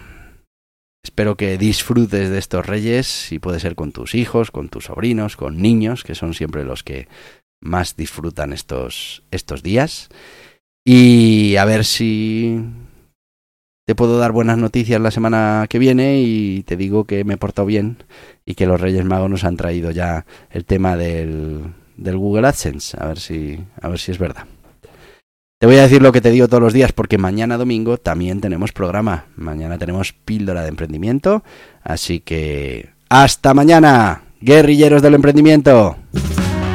Espero 1.04 1.36
que 1.36 1.56
disfrutes 1.56 2.30
de 2.30 2.38
estos 2.38 2.66
reyes 2.66 3.30
y 3.30 3.38
puede 3.38 3.60
ser 3.60 3.76
con 3.76 3.92
tus 3.92 4.16
hijos, 4.16 4.50
con 4.50 4.68
tus 4.68 4.86
sobrinos, 4.86 5.36
con 5.36 5.62
niños, 5.62 6.02
que 6.02 6.16
son 6.16 6.34
siempre 6.34 6.64
los 6.64 6.82
que 6.82 7.06
más 7.62 7.96
disfrutan 7.96 8.52
estos, 8.52 9.22
estos 9.30 9.62
días. 9.62 10.10
Y 10.84 11.56
a 11.56 11.64
ver 11.64 11.84
si 11.84 12.60
te 13.86 13.94
puedo 13.94 14.18
dar 14.18 14.32
buenas 14.32 14.58
noticias 14.58 15.00
la 15.00 15.10
semana 15.10 15.66
que 15.68 15.78
viene 15.78 16.20
y 16.20 16.64
te 16.64 16.76
digo 16.76 17.04
que 17.04 17.24
me 17.24 17.34
he 17.34 17.38
portado 17.38 17.66
bien 17.66 17.98
y 18.44 18.54
que 18.54 18.66
los 18.66 18.80
Reyes 18.80 19.04
Magos 19.04 19.30
nos 19.30 19.44
han 19.44 19.56
traído 19.56 19.90
ya 19.90 20.26
el 20.50 20.64
tema 20.64 20.96
del, 20.96 21.62
del 21.96 22.16
Google 22.16 22.48
AdSense. 22.48 22.96
A 23.00 23.06
ver 23.06 23.18
si, 23.18 23.58
a 23.80 23.88
ver 23.88 23.98
si 23.98 24.10
es 24.10 24.18
verdad. 24.18 24.44
Te 25.58 25.66
voy 25.66 25.76
a 25.76 25.82
decir 25.82 26.02
lo 26.02 26.10
que 26.10 26.20
te 26.20 26.32
digo 26.32 26.48
todos 26.48 26.62
los 26.62 26.72
días 26.72 26.90
porque 26.90 27.18
mañana 27.18 27.56
domingo 27.56 27.96
también 27.96 28.40
tenemos 28.40 28.72
programa. 28.72 29.26
Mañana 29.36 29.78
tenemos 29.78 30.12
píldora 30.12 30.62
de 30.62 30.68
emprendimiento. 30.68 31.44
Así 31.84 32.18
que 32.18 32.90
hasta 33.08 33.54
mañana, 33.54 34.22
guerrilleros 34.40 35.02
del 35.02 35.14
emprendimiento. 35.14 35.96